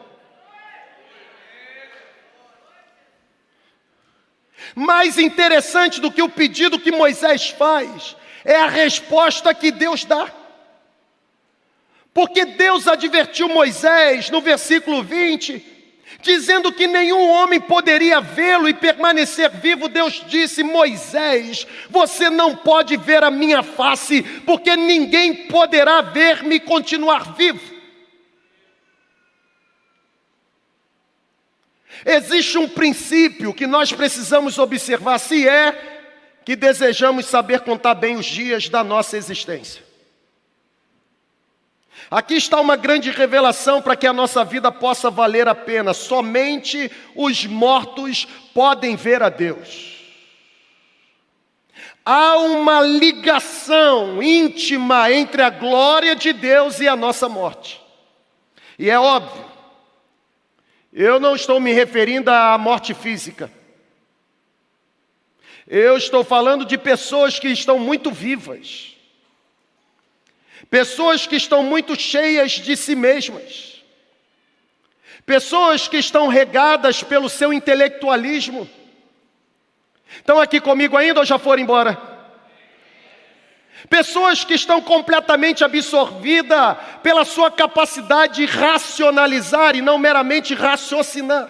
Mais 4.80 5.18
interessante 5.18 6.00
do 6.00 6.08
que 6.08 6.22
o 6.22 6.28
pedido 6.28 6.78
que 6.78 6.92
Moisés 6.92 7.50
faz 7.50 8.14
é 8.44 8.54
a 8.54 8.68
resposta 8.68 9.52
que 9.52 9.72
Deus 9.72 10.04
dá. 10.04 10.30
Porque 12.14 12.44
Deus 12.44 12.86
advertiu 12.86 13.48
Moisés 13.48 14.30
no 14.30 14.40
versículo 14.40 15.02
20, 15.02 15.66
dizendo 16.22 16.70
que 16.70 16.86
nenhum 16.86 17.28
homem 17.28 17.60
poderia 17.60 18.20
vê-lo 18.20 18.68
e 18.68 18.72
permanecer 18.72 19.50
vivo. 19.50 19.88
Deus 19.88 20.22
disse: 20.28 20.62
Moisés, 20.62 21.66
você 21.90 22.30
não 22.30 22.54
pode 22.54 22.96
ver 22.96 23.24
a 23.24 23.32
minha 23.32 23.64
face, 23.64 24.22
porque 24.46 24.76
ninguém 24.76 25.48
poderá 25.48 26.02
ver-me 26.02 26.60
continuar 26.60 27.34
vivo. 27.34 27.77
Existe 32.04 32.58
um 32.58 32.68
princípio 32.68 33.54
que 33.54 33.66
nós 33.66 33.92
precisamos 33.92 34.58
observar, 34.58 35.18
se 35.18 35.48
é 35.48 35.96
que 36.44 36.56
desejamos 36.56 37.26
saber 37.26 37.60
contar 37.60 37.94
bem 37.94 38.16
os 38.16 38.26
dias 38.26 38.68
da 38.68 38.82
nossa 38.82 39.16
existência. 39.16 39.82
Aqui 42.10 42.34
está 42.34 42.58
uma 42.58 42.76
grande 42.76 43.10
revelação 43.10 43.82
para 43.82 43.94
que 43.94 44.06
a 44.06 44.12
nossa 44.12 44.44
vida 44.44 44.72
possa 44.72 45.10
valer 45.10 45.46
a 45.46 45.54
pena. 45.54 45.92
Somente 45.92 46.90
os 47.14 47.44
mortos 47.44 48.26
podem 48.54 48.96
ver 48.96 49.22
a 49.22 49.28
Deus. 49.28 49.98
Há 52.04 52.38
uma 52.38 52.80
ligação 52.80 54.22
íntima 54.22 55.12
entre 55.12 55.42
a 55.42 55.50
glória 55.50 56.16
de 56.16 56.32
Deus 56.32 56.80
e 56.80 56.88
a 56.88 56.96
nossa 56.96 57.28
morte. 57.28 57.78
E 58.78 58.88
é 58.88 58.98
óbvio, 58.98 59.44
eu 60.92 61.20
não 61.20 61.36
estou 61.36 61.60
me 61.60 61.72
referindo 61.72 62.30
à 62.30 62.56
morte 62.56 62.94
física. 62.94 63.50
Eu 65.66 65.96
estou 65.98 66.24
falando 66.24 66.64
de 66.64 66.78
pessoas 66.78 67.38
que 67.38 67.48
estão 67.48 67.78
muito 67.78 68.10
vivas. 68.10 68.96
Pessoas 70.70 71.26
que 71.26 71.36
estão 71.36 71.62
muito 71.62 71.98
cheias 71.98 72.52
de 72.52 72.76
si 72.76 72.94
mesmas. 72.94 73.82
Pessoas 75.26 75.86
que 75.86 75.98
estão 75.98 76.26
regadas 76.28 77.02
pelo 77.02 77.28
seu 77.28 77.52
intelectualismo. 77.52 78.68
Estão 80.16 80.40
aqui 80.40 80.58
comigo 80.58 80.96
ainda 80.96 81.20
ou 81.20 81.26
já 81.26 81.38
foram 81.38 81.62
embora? 81.62 82.07
Pessoas 83.88 84.44
que 84.44 84.54
estão 84.54 84.80
completamente 84.80 85.62
absorvidas 85.62 86.76
pela 87.02 87.24
sua 87.24 87.50
capacidade 87.50 88.44
de 88.44 88.46
racionalizar 88.46 89.76
e 89.76 89.80
não 89.80 89.96
meramente 89.98 90.54
raciocinar. 90.54 91.48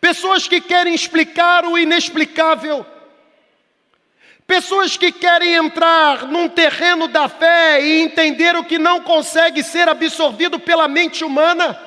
Pessoas 0.00 0.46
que 0.46 0.60
querem 0.60 0.94
explicar 0.94 1.64
o 1.64 1.76
inexplicável. 1.76 2.86
Pessoas 4.46 4.96
que 4.96 5.10
querem 5.10 5.54
entrar 5.54 6.26
num 6.26 6.48
terreno 6.48 7.08
da 7.08 7.28
fé 7.28 7.80
e 7.80 8.00
entender 8.00 8.56
o 8.56 8.64
que 8.64 8.78
não 8.78 9.00
consegue 9.00 9.62
ser 9.62 9.88
absorvido 9.88 10.58
pela 10.58 10.88
mente 10.88 11.24
humana. 11.24 11.78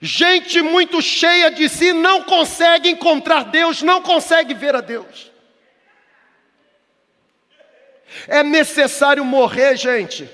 Gente 0.00 0.62
muito 0.62 1.00
cheia 1.00 1.50
de 1.50 1.68
si 1.68 1.92
não 1.92 2.22
consegue 2.22 2.90
encontrar 2.90 3.44
Deus, 3.44 3.82
não 3.82 4.02
consegue 4.02 4.54
ver 4.54 4.74
a 4.74 4.80
Deus. 4.80 5.31
É 8.28 8.42
necessário 8.42 9.24
morrer, 9.24 9.76
gente. 9.76 10.28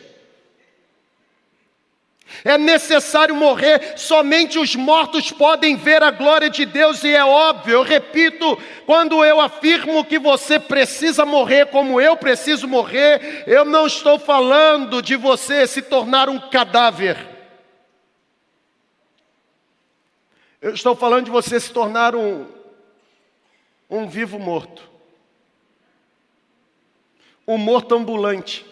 É 2.45 2.57
necessário 2.59 3.35
morrer, 3.35 3.95
somente 3.97 4.59
os 4.59 4.77
mortos 4.77 5.33
podem 5.33 5.77
ver 5.77 6.03
a 6.03 6.11
glória 6.11 6.49
de 6.49 6.65
Deus, 6.65 7.03
e 7.03 7.09
é 7.09 7.25
óbvio, 7.25 7.73
eu 7.75 7.83
repito, 7.83 8.57
quando 8.87 9.25
eu 9.25 9.41
afirmo 9.41 10.05
que 10.05 10.19
você 10.19 10.59
precisa 10.59 11.25
morrer 11.25 11.67
como 11.67 12.01
eu 12.01 12.17
preciso 12.17 12.69
morrer, 12.69 13.45
eu 13.47 13.65
não 13.65 13.87
estou 13.87 14.19
falando 14.19 15.03
de 15.03 15.17
você 15.17 15.67
se 15.67 15.83
tornar 15.83 16.29
um 16.29 16.39
cadáver, 16.39 17.17
eu 20.61 20.75
estou 20.75 20.95
falando 20.95 21.25
de 21.25 21.31
você 21.31 21.59
se 21.59 21.73
tornar 21.73 22.15
um, 22.15 22.47
um 23.89 24.07
vivo 24.07 24.39
morto. 24.39 24.88
Um 27.49 27.57
morto 27.57 27.95
ambulante. 27.95 28.63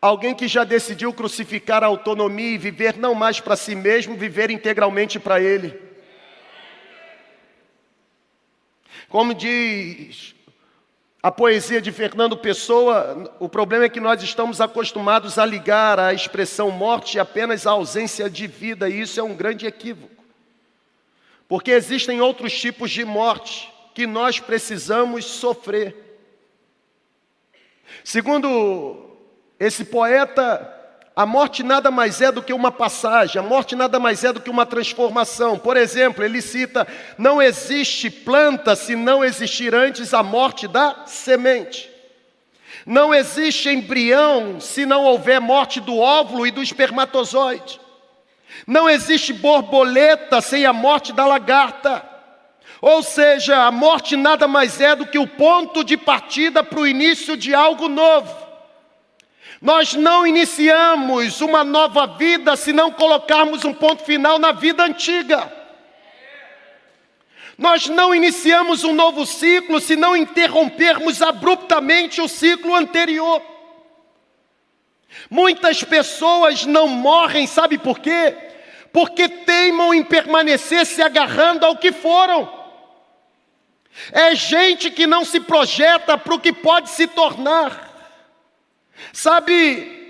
Alguém 0.00 0.36
que 0.36 0.46
já 0.46 0.62
decidiu 0.62 1.12
crucificar 1.12 1.82
a 1.82 1.88
autonomia 1.88 2.54
e 2.54 2.58
viver 2.58 2.96
não 2.96 3.12
mais 3.12 3.40
para 3.40 3.56
si 3.56 3.74
mesmo, 3.74 4.16
viver 4.16 4.50
integralmente 4.50 5.18
para 5.18 5.40
Ele. 5.40 5.76
Como 9.08 9.34
diz 9.34 10.32
a 11.20 11.30
poesia 11.30 11.80
de 11.80 11.90
Fernando 11.90 12.36
Pessoa, 12.36 13.34
o 13.40 13.48
problema 13.48 13.84
é 13.84 13.88
que 13.88 14.00
nós 14.00 14.22
estamos 14.22 14.60
acostumados 14.60 15.38
a 15.38 15.44
ligar 15.44 15.98
a 15.98 16.14
expressão 16.14 16.70
morte 16.70 17.18
apenas 17.18 17.66
à 17.66 17.72
ausência 17.72 18.30
de 18.30 18.46
vida, 18.46 18.88
e 18.88 19.00
isso 19.00 19.18
é 19.18 19.22
um 19.22 19.34
grande 19.34 19.66
equívoco. 19.66 20.22
Porque 21.48 21.72
existem 21.72 22.20
outros 22.20 22.58
tipos 22.58 22.92
de 22.92 23.04
morte 23.04 23.72
que 23.92 24.06
nós 24.06 24.38
precisamos 24.38 25.24
sofrer. 25.24 26.11
Segundo 28.04 29.10
esse 29.58 29.84
poeta, 29.84 30.80
a 31.14 31.26
morte 31.26 31.62
nada 31.62 31.90
mais 31.90 32.20
é 32.20 32.32
do 32.32 32.42
que 32.42 32.52
uma 32.52 32.72
passagem, 32.72 33.38
a 33.38 33.42
morte 33.42 33.76
nada 33.76 34.00
mais 34.00 34.24
é 34.24 34.32
do 34.32 34.40
que 34.40 34.50
uma 34.50 34.64
transformação. 34.64 35.58
Por 35.58 35.76
exemplo, 35.76 36.24
ele 36.24 36.40
cita: 36.40 36.86
não 37.18 37.40
existe 37.40 38.10
planta 38.10 38.74
se 38.74 38.96
não 38.96 39.24
existir 39.24 39.74
antes 39.74 40.14
a 40.14 40.22
morte 40.22 40.66
da 40.66 41.04
semente. 41.06 41.90
Não 42.86 43.14
existe 43.14 43.68
embrião 43.68 44.60
se 44.60 44.84
não 44.86 45.04
houver 45.04 45.40
morte 45.40 45.80
do 45.80 45.98
óvulo 45.98 46.46
e 46.46 46.50
do 46.50 46.62
espermatozoide. 46.62 47.80
Não 48.66 48.88
existe 48.88 49.32
borboleta 49.32 50.40
sem 50.40 50.66
a 50.66 50.72
morte 50.72 51.12
da 51.12 51.26
lagarta. 51.26 52.11
Ou 52.82 53.00
seja, 53.00 53.64
a 53.64 53.70
morte 53.70 54.16
nada 54.16 54.48
mais 54.48 54.80
é 54.80 54.96
do 54.96 55.06
que 55.06 55.16
o 55.16 55.24
ponto 55.24 55.84
de 55.84 55.96
partida 55.96 56.64
para 56.64 56.80
o 56.80 56.86
início 56.86 57.36
de 57.36 57.54
algo 57.54 57.88
novo. 57.88 58.36
Nós 59.60 59.94
não 59.94 60.26
iniciamos 60.26 61.40
uma 61.40 61.62
nova 61.62 62.08
vida 62.08 62.56
se 62.56 62.72
não 62.72 62.90
colocarmos 62.90 63.64
um 63.64 63.72
ponto 63.72 64.02
final 64.02 64.36
na 64.36 64.50
vida 64.50 64.82
antiga. 64.82 65.50
Nós 67.56 67.86
não 67.86 68.12
iniciamos 68.12 68.82
um 68.82 68.92
novo 68.92 69.24
ciclo 69.24 69.80
se 69.80 69.94
não 69.94 70.16
interrompermos 70.16 71.22
abruptamente 71.22 72.20
o 72.20 72.26
ciclo 72.26 72.74
anterior. 72.74 73.40
Muitas 75.30 75.84
pessoas 75.84 76.66
não 76.66 76.88
morrem, 76.88 77.46
sabe 77.46 77.78
por 77.78 78.00
quê? 78.00 78.36
Porque 78.92 79.28
teimam 79.28 79.94
em 79.94 80.02
permanecer 80.02 80.84
se 80.84 81.00
agarrando 81.00 81.64
ao 81.64 81.76
que 81.76 81.92
foram. 81.92 82.61
É 84.10 84.34
gente 84.34 84.90
que 84.90 85.06
não 85.06 85.24
se 85.24 85.40
projeta 85.40 86.16
para 86.16 86.34
o 86.34 86.40
que 86.40 86.52
pode 86.52 86.90
se 86.90 87.06
tornar. 87.06 87.90
Sabe, 89.12 90.02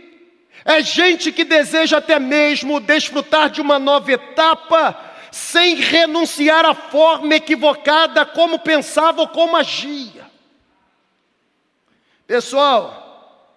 é 0.65 0.81
gente 0.83 1.33
que 1.33 1.45
deseja 1.45 1.99
até 1.99 2.19
mesmo 2.19 2.81
desfrutar 2.81 3.51
de 3.51 3.61
uma 3.61 3.79
nova 3.79 4.13
etapa 4.13 5.13
sem 5.31 5.77
renunciar 5.77 6.65
à 6.65 6.75
forma 6.75 7.35
equivocada 7.35 8.25
como 8.25 8.59
pensava 8.59 9.23
ou 9.23 9.29
como 9.29 9.57
agia. 9.57 10.31
Pessoal, 12.27 13.49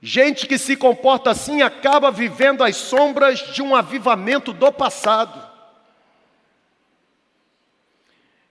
gente 0.00 0.46
que 0.46 0.58
se 0.58 0.76
comporta 0.76 1.30
assim 1.30 1.62
acaba 1.62 2.10
vivendo 2.10 2.62
as 2.62 2.76
sombras 2.76 3.38
de 3.52 3.62
um 3.62 3.74
avivamento 3.74 4.52
do 4.52 4.70
passado. 4.70 5.43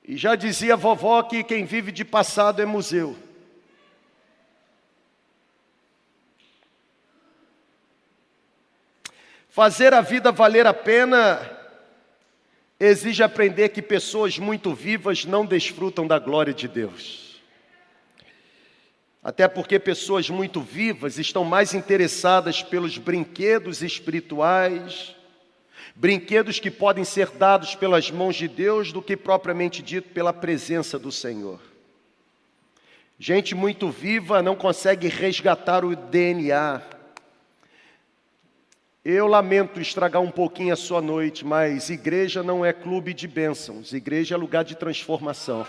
E 0.06 0.18
já 0.18 0.36
dizia 0.36 0.74
a 0.74 0.78
vovó 0.78 1.24
que 1.24 1.44
quem 1.44 1.66
vive 1.66 1.92
de 1.92 2.04
passado 2.04 2.62
é 2.62 2.66
museu. 2.66 3.16
Fazer 9.50 9.94
a 9.94 10.02
vida 10.02 10.32
valer 10.32 10.66
a 10.66 10.74
pena 10.74 11.40
exige 12.80 13.24
aprender 13.24 13.70
que 13.70 13.82
pessoas 13.82 14.38
muito 14.38 14.74
vivas 14.74 15.26
não 15.26 15.46
desfrutam 15.46 16.08
da 16.08 16.20
glória 16.20 16.54
de 16.54 16.68
Deus. 16.68 17.42
Até 19.24 19.48
porque 19.48 19.80
pessoas 19.80 20.30
muito 20.30 20.60
vivas 20.60 21.18
estão 21.18 21.46
mais 21.46 21.74
interessadas 21.74 22.62
pelos 22.62 22.98
brinquedos 22.98 23.82
espirituais, 23.82 25.16
Brinquedos 25.96 26.60
que 26.60 26.72
podem 26.72 27.04
ser 27.04 27.30
dados 27.30 27.76
pelas 27.76 28.10
mãos 28.10 28.36
de 28.36 28.48
Deus 28.48 28.92
do 28.92 29.02
que 29.02 29.16
propriamente 29.16 29.82
dito 29.82 30.10
pela 30.10 30.34
presença 30.34 30.98
do 30.98 31.12
Senhor. 31.12 31.60
Gente 33.20 33.54
muito 33.54 33.90
viva 33.90 34.42
não 34.42 34.56
consegue 34.56 35.08
resgatar 35.08 35.86
o 35.86 35.96
DNA. 35.96 36.82
Eu 39.06 39.28
lamento 39.28 39.80
estragar 39.80 40.22
um 40.22 40.32
pouquinho 40.32 40.74
a 40.74 40.78
sua 40.78 41.02
noite, 41.02 41.46
mas 41.46 41.90
igreja 41.90 42.42
não 42.42 42.66
é 42.66 42.74
clube 42.74 43.14
de 43.14 43.28
bênçãos, 43.28 43.94
igreja 43.94 44.36
é 44.36 44.38
lugar 44.38 44.64
de 44.64 44.76
transformação. 44.76 45.66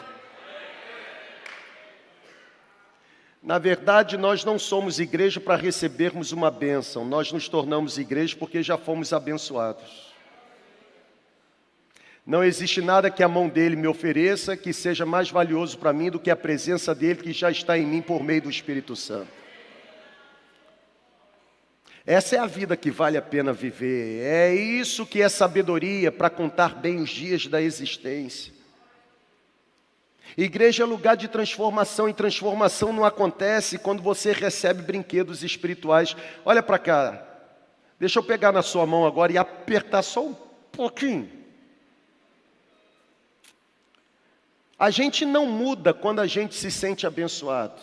Na 3.44 3.58
verdade, 3.58 4.16
nós 4.16 4.42
não 4.42 4.58
somos 4.58 4.98
igreja 4.98 5.38
para 5.38 5.54
recebermos 5.54 6.32
uma 6.32 6.50
bênção, 6.50 7.04
nós 7.04 7.30
nos 7.30 7.46
tornamos 7.46 7.98
igreja 7.98 8.34
porque 8.34 8.62
já 8.62 8.78
fomos 8.78 9.12
abençoados. 9.12 10.14
Não 12.26 12.42
existe 12.42 12.80
nada 12.80 13.10
que 13.10 13.22
a 13.22 13.28
mão 13.28 13.46
dele 13.46 13.76
me 13.76 13.86
ofereça 13.86 14.56
que 14.56 14.72
seja 14.72 15.04
mais 15.04 15.30
valioso 15.30 15.76
para 15.76 15.92
mim 15.92 16.10
do 16.10 16.18
que 16.18 16.30
a 16.30 16.36
presença 16.36 16.94
dele 16.94 17.22
que 17.22 17.34
já 17.34 17.50
está 17.50 17.76
em 17.76 17.84
mim 17.84 18.00
por 18.00 18.24
meio 18.24 18.40
do 18.40 18.48
Espírito 18.48 18.96
Santo. 18.96 19.28
Essa 22.06 22.36
é 22.36 22.38
a 22.38 22.46
vida 22.46 22.78
que 22.78 22.90
vale 22.90 23.18
a 23.18 23.22
pena 23.22 23.52
viver. 23.52 24.22
É 24.22 24.54
isso 24.54 25.04
que 25.04 25.20
é 25.20 25.28
sabedoria 25.28 26.10
para 26.10 26.30
contar 26.30 26.76
bem 26.76 26.96
os 26.96 27.10
dias 27.10 27.46
da 27.46 27.60
existência. 27.60 28.54
Igreja 30.36 30.82
é 30.82 30.86
lugar 30.86 31.16
de 31.16 31.28
transformação, 31.28 32.08
e 32.08 32.14
transformação 32.14 32.92
não 32.92 33.04
acontece 33.04 33.78
quando 33.78 34.02
você 34.02 34.32
recebe 34.32 34.82
brinquedos 34.82 35.44
espirituais. 35.44 36.16
Olha 36.44 36.62
para 36.62 36.78
cá, 36.78 37.24
deixa 38.00 38.18
eu 38.18 38.22
pegar 38.22 38.50
na 38.50 38.62
sua 38.62 38.84
mão 38.84 39.06
agora 39.06 39.32
e 39.32 39.38
apertar 39.38 40.02
só 40.02 40.24
um 40.24 40.34
pouquinho. 40.72 41.30
A 44.78 44.90
gente 44.90 45.24
não 45.24 45.46
muda 45.46 45.94
quando 45.94 46.20
a 46.20 46.26
gente 46.26 46.54
se 46.54 46.70
sente 46.70 47.06
abençoado. 47.06 47.80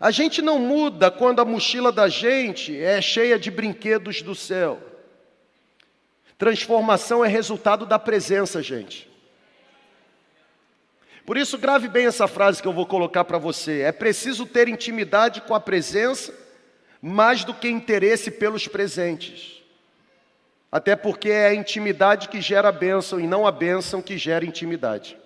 A 0.00 0.12
gente 0.12 0.40
não 0.40 0.60
muda 0.60 1.10
quando 1.10 1.40
a 1.40 1.44
mochila 1.44 1.90
da 1.90 2.08
gente 2.08 2.78
é 2.80 3.02
cheia 3.02 3.36
de 3.36 3.50
brinquedos 3.50 4.22
do 4.22 4.34
céu. 4.34 4.80
Transformação 6.38 7.24
é 7.24 7.28
resultado 7.28 7.84
da 7.84 7.98
presença, 7.98 8.62
gente. 8.62 9.10
Por 11.26 11.36
isso, 11.36 11.58
grave 11.58 11.88
bem 11.88 12.06
essa 12.06 12.28
frase 12.28 12.62
que 12.62 12.68
eu 12.68 12.72
vou 12.72 12.86
colocar 12.86 13.24
para 13.24 13.36
você. 13.36 13.82
É 13.82 13.92
preciso 13.92 14.46
ter 14.46 14.68
intimidade 14.68 15.42
com 15.42 15.54
a 15.54 15.60
presença, 15.60 16.32
mais 17.02 17.44
do 17.44 17.52
que 17.52 17.68
interesse 17.68 18.30
pelos 18.30 18.68
presentes. 18.68 19.60
Até 20.70 20.94
porque 20.94 21.28
é 21.28 21.48
a 21.48 21.54
intimidade 21.54 22.28
que 22.28 22.40
gera 22.40 22.68
a 22.68 22.72
bênção 22.72 23.18
e 23.18 23.26
não 23.26 23.46
a 23.46 23.52
bênção 23.52 24.00
que 24.00 24.16
gera 24.16 24.44
intimidade. 24.44 25.18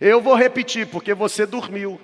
Eu 0.00 0.20
vou 0.20 0.34
repetir, 0.34 0.86
porque 0.86 1.12
você 1.12 1.44
dormiu. 1.44 2.00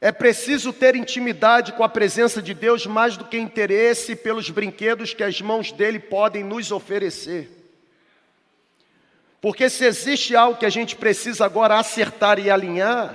É 0.00 0.10
preciso 0.10 0.72
ter 0.72 0.96
intimidade 0.96 1.72
com 1.72 1.84
a 1.84 1.88
presença 1.88 2.40
de 2.40 2.54
Deus 2.54 2.86
mais 2.86 3.18
do 3.18 3.24
que 3.26 3.36
interesse 3.36 4.16
pelos 4.16 4.48
brinquedos 4.48 5.12
que 5.12 5.22
as 5.22 5.40
mãos 5.42 5.70
dele 5.70 5.98
podem 5.98 6.42
nos 6.42 6.72
oferecer. 6.72 7.50
Porque 9.42 9.68
se 9.68 9.84
existe 9.84 10.34
algo 10.34 10.58
que 10.58 10.64
a 10.64 10.70
gente 10.70 10.96
precisa 10.96 11.44
agora 11.44 11.78
acertar 11.78 12.38
e 12.38 12.50
alinhar, 12.50 13.14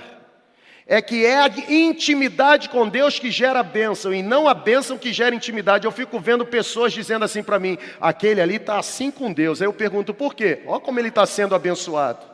é 0.86 1.02
que 1.02 1.26
é 1.26 1.40
a 1.40 1.48
intimidade 1.68 2.68
com 2.68 2.88
Deus 2.88 3.18
que 3.18 3.32
gera 3.32 3.64
bênção 3.64 4.14
e 4.14 4.22
não 4.22 4.48
a 4.48 4.54
bênção 4.54 4.96
que 4.96 5.12
gera 5.12 5.34
intimidade. 5.34 5.84
Eu 5.84 5.90
fico 5.90 6.20
vendo 6.20 6.46
pessoas 6.46 6.92
dizendo 6.92 7.24
assim 7.24 7.42
para 7.42 7.58
mim: 7.58 7.76
aquele 8.00 8.40
ali 8.40 8.56
está 8.56 8.78
assim 8.78 9.10
com 9.10 9.32
Deus. 9.32 9.60
Aí 9.60 9.66
eu 9.66 9.72
pergunto 9.72 10.14
por 10.14 10.34
quê? 10.34 10.62
Olha 10.66 10.80
como 10.80 11.00
ele 11.00 11.08
está 11.08 11.26
sendo 11.26 11.56
abençoado. 11.56 12.24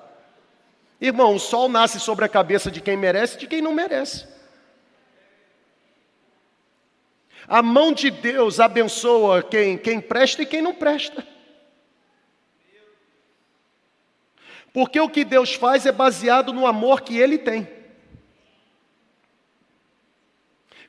Irmão, 1.01 1.35
o 1.35 1.41
sol 1.41 1.69
nasce 1.71 1.99
sobre 1.99 2.27
a 2.27 2.29
cabeça 2.29 2.71
de 2.71 2.83
quem 2.83 2.97
merece 2.97 3.37
e 3.37 3.41
de 3.41 3.47
quem 3.47 3.63
não 3.63 3.73
merece. 3.73 4.27
A 7.47 7.63
mão 7.63 7.93
de 7.93 8.11
Deus 8.11 8.61
abençoa 8.61 9.43
quem, 9.43 9.77
quem 9.77 10.01
presta 10.01 10.43
e 10.43 10.47
quem 10.47 10.63
não 10.63 10.75
presta. 10.75 11.27
Porque 14.73 14.99
o 14.99 15.09
que 15.09 15.25
Deus 15.25 15.55
faz 15.55 15.85
é 15.85 15.93
baseado 15.93 16.53
no 16.53 16.67
amor 16.67 17.03
que 17.03 17.19
Ele 17.19 17.37
tem. 17.37 17.69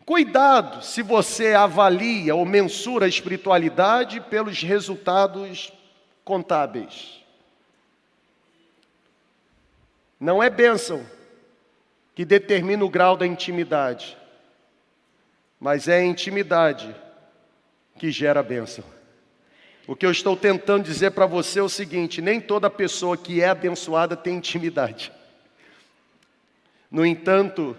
Cuidado 0.05 0.83
se 0.83 1.01
você 1.01 1.53
avalia 1.53 2.35
ou 2.35 2.45
mensura 2.45 3.05
a 3.05 3.09
espiritualidade 3.09 4.19
pelos 4.21 4.61
resultados 4.61 5.71
contábeis. 6.25 7.23
Não 10.19 10.41
é 10.41 10.49
bênção 10.49 11.05
que 12.15 12.23
determina 12.23 12.83
o 12.83 12.89
grau 12.89 13.17
da 13.17 13.25
intimidade, 13.25 14.17
mas 15.63 15.87
é 15.87 15.99
a 15.99 16.03
intimidade 16.03 16.93
que 17.97 18.11
gera 18.11 18.43
bênção. 18.43 18.83
O 19.87 19.95
que 19.95 20.05
eu 20.05 20.11
estou 20.11 20.35
tentando 20.35 20.83
dizer 20.83 21.11
para 21.11 21.25
você 21.25 21.59
é 21.59 21.63
o 21.63 21.69
seguinte: 21.69 22.21
nem 22.21 22.41
toda 22.41 22.69
pessoa 22.69 23.15
que 23.15 23.41
é 23.41 23.47
abençoada 23.47 24.13
tem 24.13 24.35
intimidade. 24.35 25.09
No 26.91 27.05
entanto, 27.05 27.77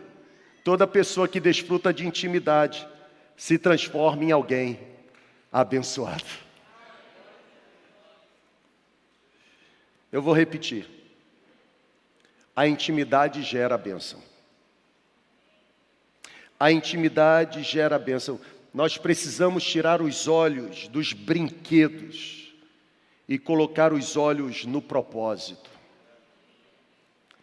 toda 0.65 0.87
pessoa 0.87 1.29
que 1.29 1.39
desfruta 1.39 1.93
de 1.93 2.07
intimidade 2.07 2.89
se 3.37 3.59
transforma 3.59 4.25
em 4.25 4.33
alguém 4.33 4.81
abençoado. 5.53 6.25
Eu 10.11 10.23
vou 10.23 10.33
repetir. 10.33 10.89
A 12.57 12.67
intimidade 12.67 13.43
gera 13.43 13.77
bênção. 13.77 14.23
A 16.59 16.71
intimidade 16.71 17.63
gera 17.63 17.99
bênção. 17.99 18.41
Nós 18.73 18.97
precisamos 18.99 19.65
tirar 19.65 20.03
os 20.03 20.27
olhos 20.27 20.89
dos 20.89 21.13
brinquedos 21.13 22.55
e 23.29 23.39
colocar 23.39 23.93
os 23.93 24.17
olhos 24.17 24.65
no 24.65 24.83
propósito. 24.83 25.71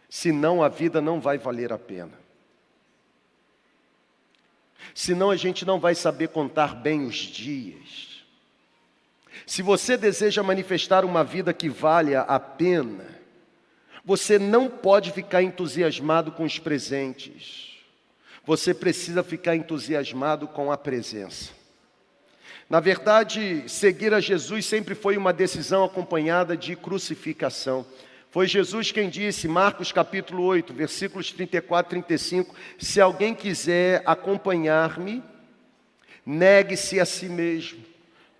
Senão 0.08 0.62
a 0.62 0.68
vida 0.68 1.00
não 1.00 1.20
vai 1.20 1.38
valer 1.38 1.72
a 1.72 1.78
pena. 1.78 2.20
Senão 4.94 5.30
a 5.30 5.36
gente 5.36 5.64
não 5.64 5.80
vai 5.80 5.94
saber 5.94 6.28
contar 6.28 6.74
bem 6.74 7.06
os 7.06 7.16
dias. 7.16 8.24
Se 9.46 9.62
você 9.62 9.96
deseja 9.96 10.42
manifestar 10.42 11.04
uma 11.04 11.24
vida 11.24 11.52
que 11.54 11.68
valha 11.68 12.20
a 12.22 12.38
pena, 12.38 13.06
você 14.04 14.38
não 14.38 14.68
pode 14.68 15.12
ficar 15.12 15.42
entusiasmado 15.42 16.32
com 16.32 16.44
os 16.44 16.58
presentes. 16.58 17.71
Você 18.44 18.74
precisa 18.74 19.22
ficar 19.22 19.54
entusiasmado 19.54 20.48
com 20.48 20.72
a 20.72 20.76
presença. 20.76 21.50
Na 22.68 22.80
verdade, 22.80 23.64
seguir 23.68 24.14
a 24.14 24.20
Jesus 24.20 24.66
sempre 24.66 24.94
foi 24.94 25.16
uma 25.16 25.32
decisão 25.32 25.84
acompanhada 25.84 26.56
de 26.56 26.74
crucificação. 26.74 27.86
Foi 28.30 28.46
Jesus 28.46 28.90
quem 28.90 29.10
disse, 29.10 29.46
Marcos 29.46 29.92
capítulo 29.92 30.42
8, 30.44 30.72
versículos 30.72 31.30
34 31.30 31.98
e 31.98 32.02
35, 32.02 32.54
se 32.78 33.00
alguém 33.00 33.34
quiser 33.34 34.02
acompanhar-me, 34.06 35.22
negue-se 36.24 36.98
a 36.98 37.04
si 37.04 37.28
mesmo, 37.28 37.84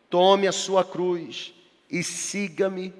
tome 0.08 0.48
a 0.48 0.52
sua 0.52 0.82
cruz 0.82 1.52
e 1.90 2.02
siga-me, 2.02 2.94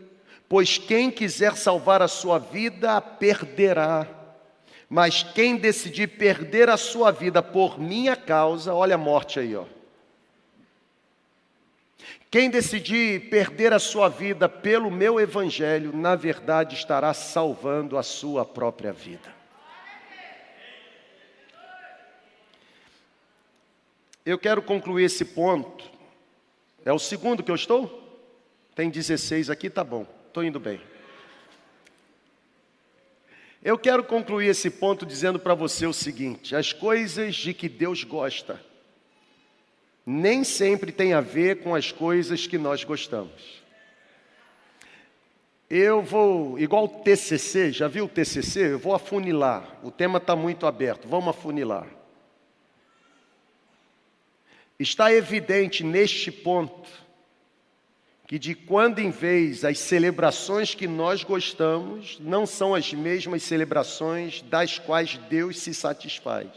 pois 0.48 0.76
quem 0.76 1.10
quiser 1.10 1.56
salvar 1.56 2.02
a 2.02 2.08
sua 2.08 2.38
vida, 2.38 3.00
perderá 3.00 4.21
mas 4.92 5.22
quem 5.22 5.56
decidir 5.56 6.06
perder 6.06 6.68
a 6.68 6.76
sua 6.76 7.10
vida 7.10 7.42
por 7.42 7.80
minha 7.80 8.14
causa, 8.14 8.74
olha 8.74 8.96
a 8.96 8.98
morte 8.98 9.40
aí, 9.40 9.56
ó. 9.56 9.64
Quem 12.30 12.50
decidir 12.50 13.30
perder 13.30 13.72
a 13.72 13.78
sua 13.78 14.10
vida 14.10 14.50
pelo 14.50 14.90
meu 14.90 15.18
evangelho, 15.18 15.96
na 15.96 16.14
verdade 16.14 16.74
estará 16.74 17.14
salvando 17.14 17.96
a 17.96 18.02
sua 18.02 18.44
própria 18.44 18.92
vida. 18.92 19.34
Eu 24.26 24.38
quero 24.38 24.60
concluir 24.60 25.04
esse 25.04 25.24
ponto. 25.24 25.90
É 26.84 26.92
o 26.92 26.98
segundo 26.98 27.42
que 27.42 27.50
eu 27.50 27.54
estou? 27.54 28.20
Tem 28.74 28.90
16 28.90 29.48
aqui, 29.48 29.70
tá 29.70 29.82
bom. 29.82 30.06
Estou 30.28 30.44
indo 30.44 30.60
bem. 30.60 30.91
Eu 33.64 33.78
quero 33.78 34.02
concluir 34.02 34.48
esse 34.48 34.68
ponto 34.68 35.06
dizendo 35.06 35.38
para 35.38 35.54
você 35.54 35.86
o 35.86 35.92
seguinte: 35.92 36.56
as 36.56 36.72
coisas 36.72 37.36
de 37.36 37.54
que 37.54 37.68
Deus 37.68 38.02
gosta 38.02 38.60
nem 40.04 40.42
sempre 40.42 40.90
tem 40.90 41.12
a 41.12 41.20
ver 41.20 41.62
com 41.62 41.74
as 41.74 41.92
coisas 41.92 42.44
que 42.46 42.58
nós 42.58 42.82
gostamos. 42.82 43.62
Eu 45.70 46.02
vou, 46.02 46.58
igual 46.58 46.84
o 46.84 46.88
TCC, 46.88 47.70
já 47.70 47.86
viu 47.86 48.06
o 48.06 48.08
TCC? 48.08 48.72
Eu 48.72 48.78
vou 48.80 48.94
afunilar. 48.94 49.78
O 49.82 49.90
tema 49.92 50.18
está 50.18 50.34
muito 50.34 50.66
aberto, 50.66 51.08
vamos 51.08 51.28
afunilar. 51.28 51.86
Está 54.76 55.12
evidente 55.12 55.84
neste 55.84 56.32
ponto 56.32 57.01
que 58.32 58.38
de 58.38 58.54
quando 58.54 58.98
em 58.98 59.10
vez 59.10 59.62
as 59.62 59.78
celebrações 59.78 60.74
que 60.74 60.88
nós 60.88 61.22
gostamos 61.22 62.18
não 62.18 62.46
são 62.46 62.74
as 62.74 62.90
mesmas 62.94 63.42
celebrações 63.42 64.40
das 64.40 64.78
quais 64.78 65.18
Deus 65.28 65.58
se 65.58 65.74
satisfaz. 65.74 66.48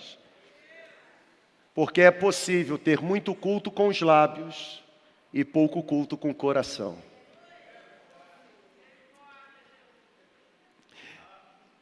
Porque 1.74 2.00
é 2.00 2.12
possível 2.12 2.78
ter 2.78 3.02
muito 3.02 3.36
culto 3.36 3.70
com 3.70 3.90
os 3.90 4.00
lábios 4.00 4.82
e 5.34 5.44
pouco 5.44 5.84
culto 5.84 6.16
com 6.16 6.30
o 6.30 6.34
coração. 6.34 6.98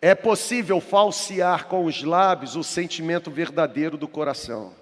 É 0.01 0.15
possível 0.15 0.81
falsear 0.81 1.67
com 1.67 1.85
os 1.85 2.01
lábios 2.01 2.55
o 2.55 2.63
sentimento 2.63 3.29
verdadeiro 3.29 3.95
do 3.95 4.07
coração. 4.07 4.73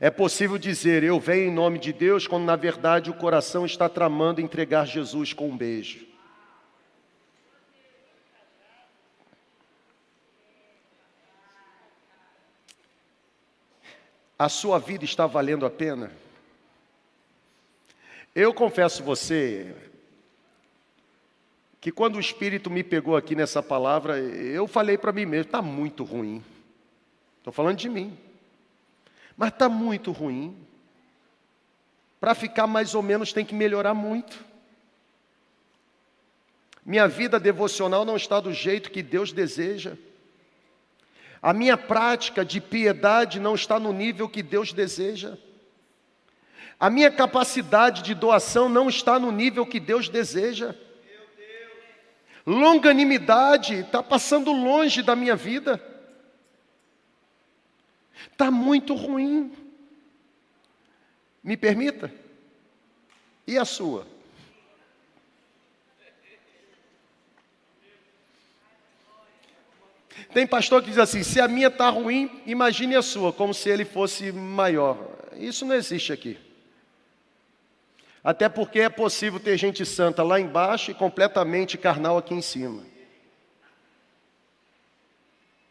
É 0.00 0.10
possível 0.10 0.58
dizer 0.58 1.02
eu 1.02 1.20
venho 1.20 1.48
em 1.48 1.54
nome 1.54 1.78
de 1.78 1.92
Deus, 1.92 2.26
quando 2.26 2.44
na 2.44 2.56
verdade 2.56 3.10
o 3.10 3.14
coração 3.14 3.64
está 3.64 3.88
tramando 3.88 4.40
entregar 4.40 4.86
Jesus 4.86 5.32
com 5.32 5.48
um 5.48 5.56
beijo. 5.56 6.06
A 14.36 14.48
sua 14.48 14.78
vida 14.78 15.04
está 15.04 15.26
valendo 15.26 15.64
a 15.64 15.70
pena? 15.70 16.10
Eu 18.34 18.52
confesso 18.52 19.02
você 19.04 19.74
que 21.80 21.92
quando 21.92 22.16
o 22.16 22.20
Espírito 22.20 22.68
me 22.68 22.82
pegou 22.82 23.16
aqui 23.16 23.36
nessa 23.36 23.62
palavra, 23.62 24.18
eu 24.18 24.66
falei 24.66 24.98
para 24.98 25.12
mim 25.12 25.24
mesmo, 25.24 25.44
está 25.44 25.62
muito 25.62 26.02
ruim. 26.02 26.42
Estou 27.38 27.52
falando 27.52 27.76
de 27.76 27.88
mim. 27.88 28.18
Mas 29.36 29.50
está 29.50 29.68
muito 29.68 30.12
ruim. 30.12 30.56
Para 32.20 32.34
ficar 32.34 32.66
mais 32.66 32.94
ou 32.94 33.02
menos 33.02 33.32
tem 33.32 33.44
que 33.44 33.54
melhorar 33.54 33.94
muito. 33.94 34.44
Minha 36.84 37.08
vida 37.08 37.40
devocional 37.40 38.04
não 38.04 38.16
está 38.16 38.40
do 38.40 38.52
jeito 38.52 38.90
que 38.90 39.02
Deus 39.02 39.32
deseja. 39.32 39.96
A 41.40 41.52
minha 41.52 41.76
prática 41.76 42.44
de 42.44 42.60
piedade 42.60 43.38
não 43.40 43.54
está 43.54 43.78
no 43.78 43.92
nível 43.92 44.28
que 44.28 44.42
Deus 44.42 44.72
deseja. 44.72 45.36
A 46.78 46.90
minha 46.90 47.10
capacidade 47.10 48.02
de 48.02 48.14
doação 48.14 48.68
não 48.68 48.88
está 48.88 49.18
no 49.18 49.30
nível 49.30 49.66
que 49.66 49.78
Deus 49.78 50.08
deseja. 50.08 50.74
Longanimidade 52.46 53.74
está 53.80 54.02
passando 54.02 54.52
longe 54.52 55.02
da 55.02 55.16
minha 55.16 55.36
vida. 55.36 55.82
Está 58.30 58.50
muito 58.50 58.94
ruim. 58.94 59.52
Me 61.42 61.56
permita? 61.56 62.12
E 63.46 63.58
a 63.58 63.64
sua? 63.64 64.06
Tem 70.32 70.46
pastor 70.46 70.82
que 70.82 70.88
diz 70.88 70.98
assim: 70.98 71.22
se 71.22 71.40
a 71.40 71.48
minha 71.48 71.68
está 71.68 71.88
ruim, 71.88 72.42
imagine 72.46 72.96
a 72.96 73.02
sua, 73.02 73.32
como 73.32 73.52
se 73.52 73.68
ele 73.68 73.84
fosse 73.84 74.32
maior. 74.32 74.98
Isso 75.36 75.64
não 75.66 75.74
existe 75.74 76.12
aqui. 76.12 76.38
Até 78.22 78.48
porque 78.48 78.80
é 78.80 78.88
possível 78.88 79.38
ter 79.38 79.58
gente 79.58 79.84
santa 79.84 80.22
lá 80.22 80.40
embaixo 80.40 80.90
e 80.90 80.94
completamente 80.94 81.76
carnal 81.76 82.16
aqui 82.16 82.32
em 82.32 82.40
cima. 82.40 82.82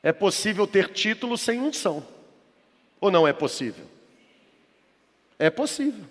É 0.04 0.14
possível 0.14 0.68
ter 0.68 0.90
título 0.90 1.38
sem 1.38 1.60
unção. 1.60 2.06
Ou 3.04 3.12
não 3.12 3.28
é 3.28 3.34
possível? 3.34 3.84
É 5.38 5.50
possível. 5.50 6.06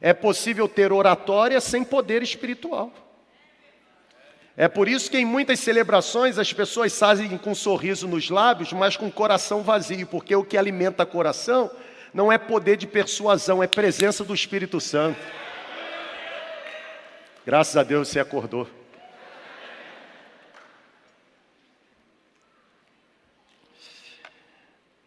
É 0.00 0.14
possível 0.14 0.68
ter 0.68 0.92
oratória 0.92 1.60
sem 1.60 1.82
poder 1.82 2.22
espiritual. 2.22 2.92
É 4.56 4.68
por 4.68 4.86
isso 4.86 5.10
que 5.10 5.18
em 5.18 5.24
muitas 5.24 5.58
celebrações 5.58 6.38
as 6.38 6.52
pessoas 6.52 6.96
fazem 6.96 7.36
com 7.36 7.50
um 7.50 7.54
sorriso 7.56 8.06
nos 8.06 8.30
lábios, 8.30 8.72
mas 8.72 8.96
com 8.96 9.08
o 9.08 9.12
coração 9.12 9.64
vazio, 9.64 10.06
porque 10.06 10.36
o 10.36 10.44
que 10.44 10.56
alimenta 10.56 11.02
o 11.02 11.06
coração 11.08 11.68
não 12.14 12.30
é 12.30 12.38
poder 12.38 12.76
de 12.76 12.86
persuasão, 12.86 13.60
é 13.60 13.66
presença 13.66 14.22
do 14.22 14.32
Espírito 14.32 14.80
Santo. 14.80 15.18
Graças 17.44 17.76
a 17.76 17.82
Deus 17.82 18.06
você 18.06 18.20
acordou. 18.20 18.77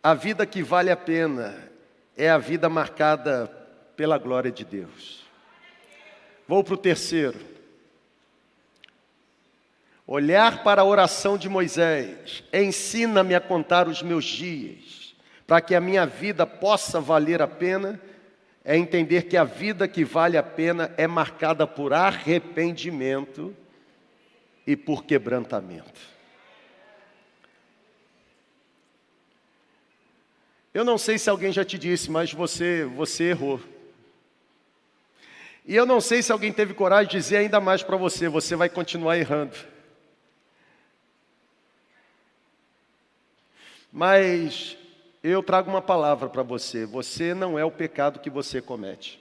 A 0.03 0.15
vida 0.15 0.47
que 0.47 0.63
vale 0.63 0.89
a 0.89 0.97
pena 0.97 1.55
é 2.17 2.27
a 2.27 2.39
vida 2.39 2.67
marcada 2.67 3.47
pela 3.95 4.17
glória 4.17 4.51
de 4.51 4.65
Deus. 4.65 5.23
Vou 6.47 6.63
para 6.63 6.73
o 6.73 6.77
terceiro. 6.77 7.39
Olhar 10.07 10.63
para 10.63 10.81
a 10.81 10.85
oração 10.85 11.37
de 11.37 11.47
Moisés, 11.47 12.43
ensina-me 12.51 13.35
a 13.35 13.39
contar 13.39 13.87
os 13.87 14.01
meus 14.01 14.25
dias, 14.25 15.15
para 15.45 15.61
que 15.61 15.75
a 15.75 15.79
minha 15.79 16.05
vida 16.05 16.47
possa 16.47 16.99
valer 16.99 17.39
a 17.39 17.47
pena, 17.47 18.01
é 18.65 18.75
entender 18.75 19.23
que 19.27 19.37
a 19.37 19.43
vida 19.43 19.87
que 19.87 20.03
vale 20.03 20.35
a 20.35 20.43
pena 20.43 20.91
é 20.97 21.05
marcada 21.05 21.67
por 21.67 21.93
arrependimento 21.93 23.55
e 24.65 24.75
por 24.75 25.05
quebrantamento. 25.05 26.10
Eu 30.73 30.85
não 30.85 30.97
sei 30.97 31.17
se 31.17 31.29
alguém 31.29 31.51
já 31.51 31.65
te 31.65 31.77
disse, 31.77 32.09
mas 32.09 32.31
você, 32.31 32.85
você 32.85 33.25
errou. 33.25 33.59
E 35.65 35.75
eu 35.75 35.85
não 35.85 35.99
sei 35.99 36.23
se 36.23 36.31
alguém 36.31 36.51
teve 36.51 36.73
coragem 36.73 37.11
de 37.11 37.17
dizer 37.17 37.37
ainda 37.37 37.59
mais 37.59 37.83
para 37.83 37.97
você, 37.97 38.29
você 38.29 38.55
vai 38.55 38.69
continuar 38.69 39.17
errando. 39.17 39.55
Mas 43.91 44.77
eu 45.21 45.43
trago 45.43 45.69
uma 45.69 45.81
palavra 45.81 46.29
para 46.29 46.41
você: 46.41 46.85
você 46.85 47.33
não 47.33 47.59
é 47.59 47.65
o 47.65 47.71
pecado 47.71 48.19
que 48.19 48.29
você 48.29 48.61
comete. 48.61 49.19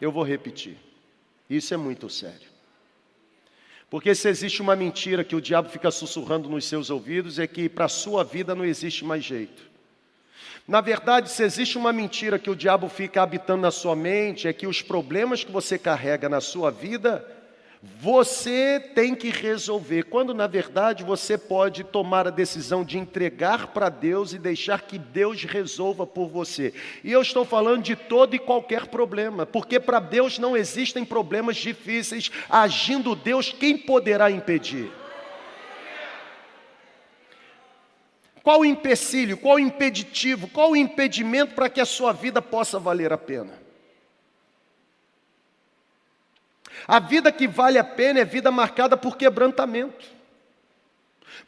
Eu 0.00 0.10
vou 0.10 0.24
repetir. 0.24 0.78
Isso 1.48 1.74
é 1.74 1.76
muito 1.76 2.08
sério. 2.08 2.48
Porque 3.90 4.14
se 4.14 4.28
existe 4.28 4.62
uma 4.62 4.74
mentira 4.74 5.24
que 5.24 5.36
o 5.36 5.40
diabo 5.40 5.68
fica 5.68 5.90
sussurrando 5.90 6.48
nos 6.48 6.64
seus 6.64 6.90
ouvidos, 6.90 7.38
é 7.38 7.46
que 7.46 7.68
para 7.68 7.84
a 7.84 7.88
sua 7.88 8.24
vida 8.24 8.54
não 8.54 8.64
existe 8.64 9.04
mais 9.04 9.22
jeito. 9.22 9.68
Na 10.66 10.80
verdade, 10.80 11.30
se 11.30 11.42
existe 11.42 11.76
uma 11.76 11.92
mentira 11.92 12.38
que 12.38 12.50
o 12.50 12.56
diabo 12.56 12.88
fica 12.88 13.22
habitando 13.22 13.62
na 13.62 13.70
sua 13.70 13.96
mente, 13.96 14.46
é 14.46 14.52
que 14.52 14.66
os 14.66 14.82
problemas 14.82 15.42
que 15.42 15.50
você 15.50 15.78
carrega 15.78 16.28
na 16.28 16.40
sua 16.40 16.70
vida, 16.70 17.26
você 17.82 18.78
tem 18.94 19.14
que 19.14 19.30
resolver. 19.30 20.04
Quando 20.04 20.34
na 20.34 20.46
verdade 20.46 21.02
você 21.02 21.38
pode 21.38 21.82
tomar 21.82 22.26
a 22.26 22.30
decisão 22.30 22.84
de 22.84 22.98
entregar 22.98 23.68
para 23.68 23.88
Deus 23.88 24.32
e 24.32 24.38
deixar 24.38 24.82
que 24.82 24.98
Deus 24.98 25.44
resolva 25.44 26.06
por 26.06 26.28
você. 26.28 26.74
E 27.02 27.10
eu 27.10 27.22
estou 27.22 27.44
falando 27.44 27.82
de 27.82 27.96
todo 27.96 28.36
e 28.36 28.38
qualquer 28.38 28.86
problema, 28.86 29.46
porque 29.46 29.80
para 29.80 29.98
Deus 29.98 30.38
não 30.38 30.56
existem 30.56 31.04
problemas 31.04 31.56
difíceis. 31.56 32.30
Agindo 32.48 33.14
Deus, 33.14 33.50
quem 33.50 33.78
poderá 33.78 34.30
impedir? 34.30 34.99
Qual 38.42 38.60
o 38.60 38.64
empecilho, 38.64 39.36
qual 39.36 39.56
o 39.56 39.60
impeditivo, 39.60 40.48
qual 40.48 40.70
o 40.70 40.76
impedimento 40.76 41.54
para 41.54 41.68
que 41.68 41.80
a 41.80 41.84
sua 41.84 42.12
vida 42.12 42.40
possa 42.40 42.78
valer 42.78 43.12
a 43.12 43.18
pena? 43.18 43.52
A 46.88 46.98
vida 46.98 47.30
que 47.30 47.46
vale 47.46 47.78
a 47.78 47.84
pena 47.84 48.20
é 48.20 48.24
vida 48.24 48.50
marcada 48.50 48.96
por 48.96 49.16
quebrantamento 49.16 50.19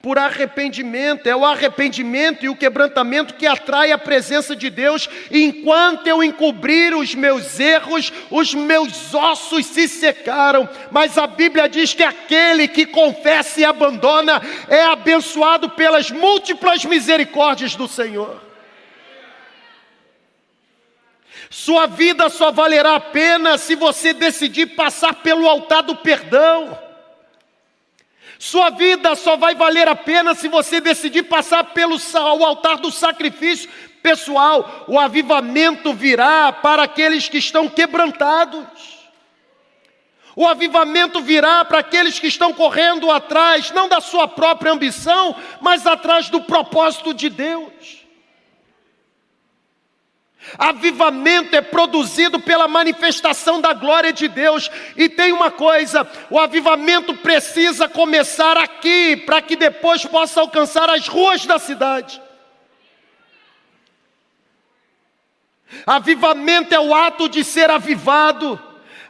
por 0.01 0.19
arrependimento. 0.19 1.27
É 1.27 1.37
o 1.37 1.45
arrependimento 1.45 2.45
e 2.45 2.49
o 2.49 2.57
quebrantamento 2.57 3.35
que 3.35 3.47
atrai 3.47 3.93
a 3.93 3.99
presença 3.99 4.55
de 4.57 4.71
Deus. 4.71 5.09
Enquanto 5.31 6.07
eu 6.07 6.23
encobrir 6.23 6.95
os 6.95 7.15
meus 7.15 7.59
erros, 7.61 8.13
os 8.31 8.55
meus 8.55 9.15
ossos 9.15 9.67
se 9.67 9.89
secaram. 9.89 10.69
Mas 10.91 11.19
a 11.19 11.27
Bíblia 11.27 11.69
diz 11.69 11.93
que 11.95 12.03
aquele 12.03 12.69
que 12.69 12.87
confessa 12.87 13.61
e 13.61 13.65
abandona 13.65 14.41
é 14.69 14.85
abençoado 14.85 15.71
pelas 15.71 16.11
múltiplas 16.11 16.85
misericórdias 16.85 17.75
do 17.75 17.87
Senhor. 17.89 18.53
Sua 21.53 21.87
vida 21.87 22.31
só 22.31 22.51
valerá 22.51 22.97
a 22.97 23.01
pena 23.01 23.59
se 23.59 23.75
você 23.75 24.15
decidir 24.15 24.69
passar 24.69 25.17
pelo 25.17 25.47
altar 25.47 25.83
do 25.83 25.95
perdão. 25.95 26.92
Sua 28.45 28.71
vida 28.71 29.15
só 29.15 29.37
vai 29.37 29.55
valer 29.55 29.87
a 29.87 29.95
pena 29.95 30.35
se 30.35 30.49
você 30.49 30.81
decidir 30.81 31.23
passar 31.23 31.63
pelo 31.63 31.97
altar 32.45 32.77
do 32.79 32.91
sacrifício 32.91 33.71
pessoal. 34.03 34.85
O 34.89 34.99
avivamento 34.99 35.95
virá 35.95 36.51
para 36.51 36.83
aqueles 36.83 37.29
que 37.29 37.39
estão 37.39 37.69
quebrantados. 37.69 38.67
O 40.35 40.45
avivamento 40.45 41.21
virá 41.21 41.65
para 41.65 41.79
aqueles 41.79 42.19
que 42.19 42.27
estão 42.27 42.53
correndo 42.53 43.13
atrás, 43.13 43.71
não 43.71 43.89
da 43.89 44.01
sua 44.01 44.27
própria 44.27 44.73
ambição, 44.73 45.37
mas 45.61 45.87
atrás 45.87 46.29
do 46.29 46.41
propósito 46.41 47.15
de 47.15 47.31
Deus. 47.31 48.02
Avivamento 50.59 51.55
é 51.57 51.61
produzido 51.61 52.41
pela 52.41 52.67
manifestação 52.69 53.61
da 53.61 53.73
glória 53.73 54.13
de 54.13 54.29
Deus. 54.29 54.71
E 54.97 55.09
tem 55.09 55.33
uma 55.33 55.51
coisa: 55.51 56.07
o 56.31 56.39
avivamento 56.39 57.15
precisa 57.15 57.89
começar 57.89 58.57
aqui, 58.57 59.17
para 59.17 59.41
que 59.41 59.57
depois 59.57 60.05
possa 60.05 60.41
alcançar 60.41 60.91
as 60.91 61.09
ruas 61.09 61.47
da 61.47 61.59
cidade. 61.59 62.21
Avivamento 65.87 66.75
é 66.75 66.81
o 66.81 66.95
ato 66.95 67.29
de 67.29 67.43
ser 67.43 67.71
avivado. 67.71 68.61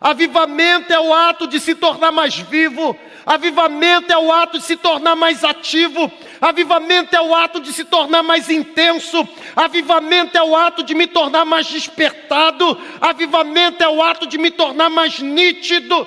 Avivamento 0.00 0.92
é 0.92 1.00
o 1.00 1.12
ato 1.12 1.46
de 1.46 1.58
se 1.60 1.74
tornar 1.74 2.12
mais 2.12 2.36
vivo. 2.36 2.96
Avivamento 3.24 4.12
é 4.12 4.18
o 4.18 4.32
ato 4.32 4.58
de 4.58 4.64
se 4.64 4.76
tornar 4.76 5.16
mais 5.16 5.44
ativo. 5.44 6.10
Avivamento 6.42 7.14
é 7.14 7.22
o 7.22 7.32
ato 7.32 7.60
de 7.60 7.72
se 7.72 7.84
tornar 7.84 8.20
mais 8.24 8.50
intenso. 8.50 9.16
Avivamento 9.54 10.36
é 10.36 10.42
o 10.42 10.56
ato 10.56 10.82
de 10.82 10.92
me 10.92 11.06
tornar 11.06 11.44
mais 11.44 11.68
despertado. 11.68 12.76
Avivamento 13.00 13.80
é 13.80 13.88
o 13.88 14.02
ato 14.02 14.26
de 14.26 14.36
me 14.38 14.50
tornar 14.50 14.90
mais 14.90 15.20
nítido. 15.20 16.04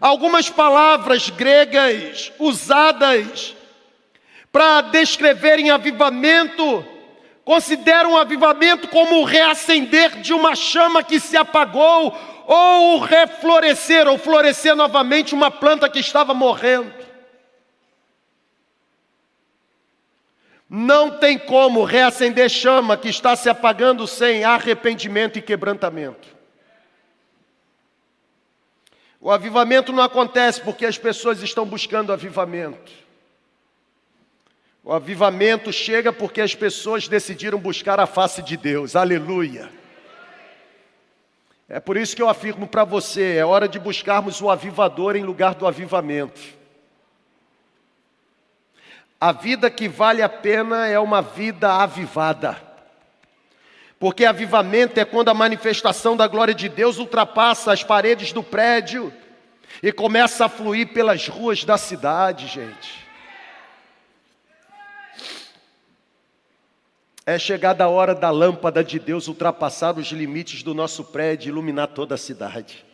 Algumas 0.00 0.48
palavras 0.48 1.30
gregas 1.30 2.30
usadas 2.38 3.56
para 4.52 4.82
descreverem 4.82 5.70
avivamento 5.70 6.86
consideram 7.46 8.14
o 8.14 8.18
avivamento 8.18 8.88
como 8.88 9.20
o 9.20 9.24
reacender 9.24 10.20
de 10.20 10.32
uma 10.32 10.56
chama 10.56 11.00
que 11.00 11.20
se 11.20 11.36
apagou 11.36 12.12
ou 12.44 12.98
reflorescer, 12.98 14.08
ou 14.08 14.18
florescer 14.18 14.74
novamente 14.74 15.32
uma 15.32 15.48
planta 15.48 15.88
que 15.88 16.00
estava 16.00 16.34
morrendo. 16.34 16.92
Não 20.68 21.18
tem 21.18 21.38
como 21.38 21.84
reacender 21.84 22.50
chama 22.50 22.96
que 22.96 23.08
está 23.08 23.36
se 23.36 23.48
apagando 23.48 24.08
sem 24.08 24.42
arrependimento 24.42 25.38
e 25.38 25.42
quebrantamento. 25.42 26.26
O 29.20 29.30
avivamento 29.30 29.92
não 29.92 30.02
acontece 30.02 30.60
porque 30.60 30.84
as 30.84 30.98
pessoas 30.98 31.40
estão 31.40 31.64
buscando 31.64 32.12
avivamento. 32.12 33.05
O 34.86 34.92
avivamento 34.92 35.72
chega 35.72 36.12
porque 36.12 36.40
as 36.40 36.54
pessoas 36.54 37.08
decidiram 37.08 37.58
buscar 37.58 37.98
a 37.98 38.06
face 38.06 38.40
de 38.40 38.56
Deus. 38.56 38.94
Aleluia. 38.94 39.68
É 41.68 41.80
por 41.80 41.96
isso 41.96 42.14
que 42.14 42.22
eu 42.22 42.28
afirmo 42.28 42.68
para 42.68 42.84
você: 42.84 43.34
é 43.34 43.44
hora 43.44 43.66
de 43.66 43.80
buscarmos 43.80 44.40
o 44.40 44.48
avivador 44.48 45.16
em 45.16 45.24
lugar 45.24 45.56
do 45.56 45.66
avivamento. 45.66 46.40
A 49.20 49.32
vida 49.32 49.68
que 49.68 49.88
vale 49.88 50.22
a 50.22 50.28
pena 50.28 50.86
é 50.86 51.00
uma 51.00 51.20
vida 51.20 51.68
avivada. 51.68 52.56
Porque 53.98 54.24
avivamento 54.24 55.00
é 55.00 55.04
quando 55.04 55.30
a 55.30 55.34
manifestação 55.34 56.16
da 56.16 56.28
glória 56.28 56.54
de 56.54 56.68
Deus 56.68 56.98
ultrapassa 56.98 57.72
as 57.72 57.82
paredes 57.82 58.30
do 58.30 58.40
prédio 58.40 59.12
e 59.82 59.90
começa 59.90 60.44
a 60.44 60.48
fluir 60.48 60.92
pelas 60.92 61.26
ruas 61.26 61.64
da 61.64 61.76
cidade, 61.76 62.46
gente. 62.46 63.05
É 67.28 67.40
chegada 67.40 67.82
a 67.82 67.88
hora 67.88 68.14
da 68.14 68.30
lâmpada 68.30 68.84
de 68.84 69.00
Deus 69.00 69.26
ultrapassar 69.26 69.98
os 69.98 70.06
limites 70.12 70.62
do 70.62 70.72
nosso 70.72 71.02
prédio 71.02 71.48
e 71.48 71.50
iluminar 71.50 71.88
toda 71.88 72.14
a 72.14 72.18
cidade. 72.18 72.86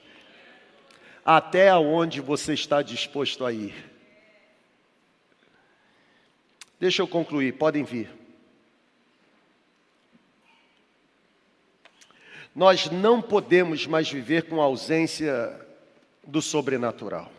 Até 1.23 1.69
aonde 1.69 2.23
você 2.23 2.55
está 2.55 2.81
disposto 2.81 3.45
a 3.45 3.53
ir? 3.53 3.75
Deixa 6.81 7.03
eu 7.03 7.07
concluir, 7.07 7.53
podem 7.53 7.85
vir. 7.85 8.11
Nós 12.57 12.91
não 12.91 13.21
podemos 13.21 13.87
mais 13.87 14.11
viver 14.11 14.49
com 14.49 14.63
a 14.63 14.65
ausência 14.65 15.61
do 16.27 16.41
sobrenatural. 16.41 17.31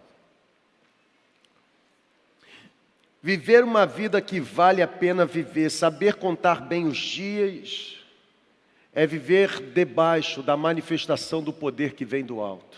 Viver 3.26 3.64
uma 3.64 3.86
vida 3.86 4.22
que 4.22 4.42
vale 4.42 4.82
a 4.82 4.88
pena 4.88 5.26
viver, 5.26 5.70
saber 5.70 6.16
contar 6.16 6.60
bem 6.60 6.86
os 6.86 6.98
dias, 6.98 7.98
é 8.94 9.08
viver 9.08 9.62
debaixo 9.62 10.44
da 10.44 10.58
manifestação 10.58 11.42
do 11.42 11.54
poder 11.54 11.94
que 11.94 12.04
vem 12.04 12.26
do 12.26 12.42
alto. 12.42 12.78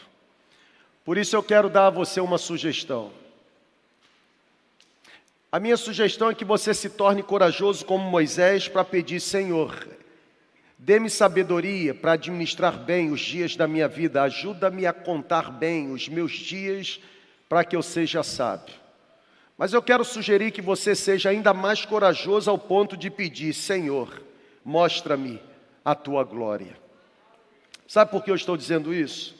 Por 1.03 1.17
isso 1.17 1.35
eu 1.35 1.41
quero 1.41 1.67
dar 1.67 1.87
a 1.87 1.89
você 1.89 2.21
uma 2.21 2.37
sugestão. 2.37 3.11
A 5.51 5.59
minha 5.59 5.75
sugestão 5.75 6.29
é 6.29 6.35
que 6.35 6.45
você 6.45 6.75
se 6.75 6.91
torne 6.91 7.23
corajoso 7.23 7.83
como 7.83 8.07
Moisés 8.07 8.67
para 8.67 8.85
pedir: 8.85 9.21
Senhor, 9.21 9.87
dê-me 10.77 11.09
sabedoria 11.09 11.91
para 11.91 12.11
administrar 12.11 12.77
bem 12.77 13.11
os 13.11 13.21
dias 13.21 13.55
da 13.55 13.67
minha 13.67 13.87
vida, 13.87 14.21
ajuda-me 14.21 14.85
a 14.85 14.93
contar 14.93 15.49
bem 15.49 15.91
os 15.91 16.07
meus 16.07 16.33
dias 16.33 17.01
para 17.49 17.63
que 17.63 17.75
eu 17.75 17.81
seja 17.81 18.21
sábio. 18.21 18.84
Mas 19.57 19.73
eu 19.73 19.81
quero 19.81 20.03
sugerir 20.03 20.51
que 20.51 20.61
você 20.61 20.93
seja 20.93 21.29
ainda 21.29 21.53
mais 21.53 21.85
corajoso 21.85 22.49
ao 22.49 22.57
ponto 22.57 22.97
de 22.97 23.09
pedir: 23.09 23.53
Senhor, 23.53 24.21
mostra-me 24.63 25.41
a 25.83 25.95
tua 25.95 26.23
glória. 26.23 26.77
Sabe 27.87 28.11
por 28.11 28.23
que 28.23 28.31
eu 28.31 28.35
estou 28.35 28.57
dizendo 28.57 28.93
isso? 28.93 29.35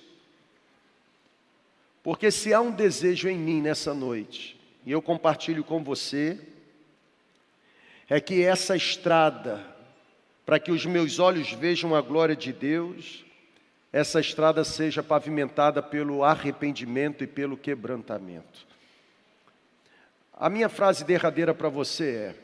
Porque 2.04 2.30
se 2.30 2.54
há 2.54 2.62
um 2.62 2.72
desejo 2.72 3.28
em 3.28 3.38
mim 3.38 3.62
nessa 3.62 3.94
noite, 3.94 4.60
e 4.86 4.92
eu 4.92 5.02
compartilho 5.02 5.64
com 5.64 5.84
você, 5.84 6.40
é 8.08 8.22
que 8.22 8.44
essa 8.44 8.76
estrada, 8.76 9.66
para 10.46 10.60
que 10.60 10.72
os 10.72 10.86
meus 10.86 11.18
olhos 11.18 11.52
vejam 11.52 11.96
a 11.96 12.02
glória 12.02 12.36
de 12.36 12.54
Deus, 12.54 13.26
essa 13.92 14.20
estrada 14.20 14.64
seja 14.64 15.02
pavimentada 15.02 15.82
pelo 15.82 16.24
arrependimento 16.24 17.24
e 17.24 17.28
pelo 17.28 17.58
quebrantamento. 17.58 18.68
A 20.38 20.50
minha 20.50 20.68
frase 20.68 21.06
derradeira 21.06 21.54
para 21.54 21.70
você 21.70 22.36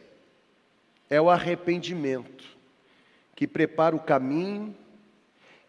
é: 1.10 1.16
é 1.18 1.22
o 1.22 1.30
arrependimento 1.30 2.46
que 3.36 3.46
prepara 3.46 3.96
o 3.96 4.00
caminho 4.00 4.76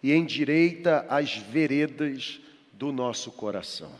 e 0.00 0.12
endireita 0.12 1.04
as 1.08 1.36
veredas 1.36 2.40
do 2.72 2.92
nosso 2.92 3.32
coração. 3.32 3.92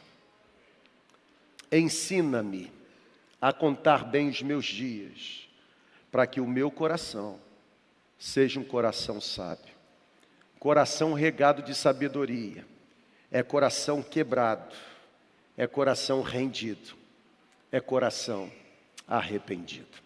Ensina-me 1.71 2.71
a 3.41 3.53
contar 3.53 4.05
bem 4.05 4.29
os 4.29 4.41
meus 4.41 4.67
dias, 4.67 5.49
para 6.13 6.27
que 6.27 6.41
o 6.41 6.47
meu 6.47 6.71
coração 6.71 7.41
seja 8.19 8.61
um 8.61 8.65
coração 8.65 9.21
sábio. 9.21 9.73
Coração 10.61 11.13
regado 11.13 11.61
de 11.61 11.75
sabedoria, 11.75 12.65
é 13.33 13.43
coração 13.43 14.01
quebrado, 14.01 14.77
é 15.57 15.67
coração 15.67 16.23
rendido, 16.23 17.02
é 17.73 17.81
coração 17.81 18.53
arrependido. 19.09 20.02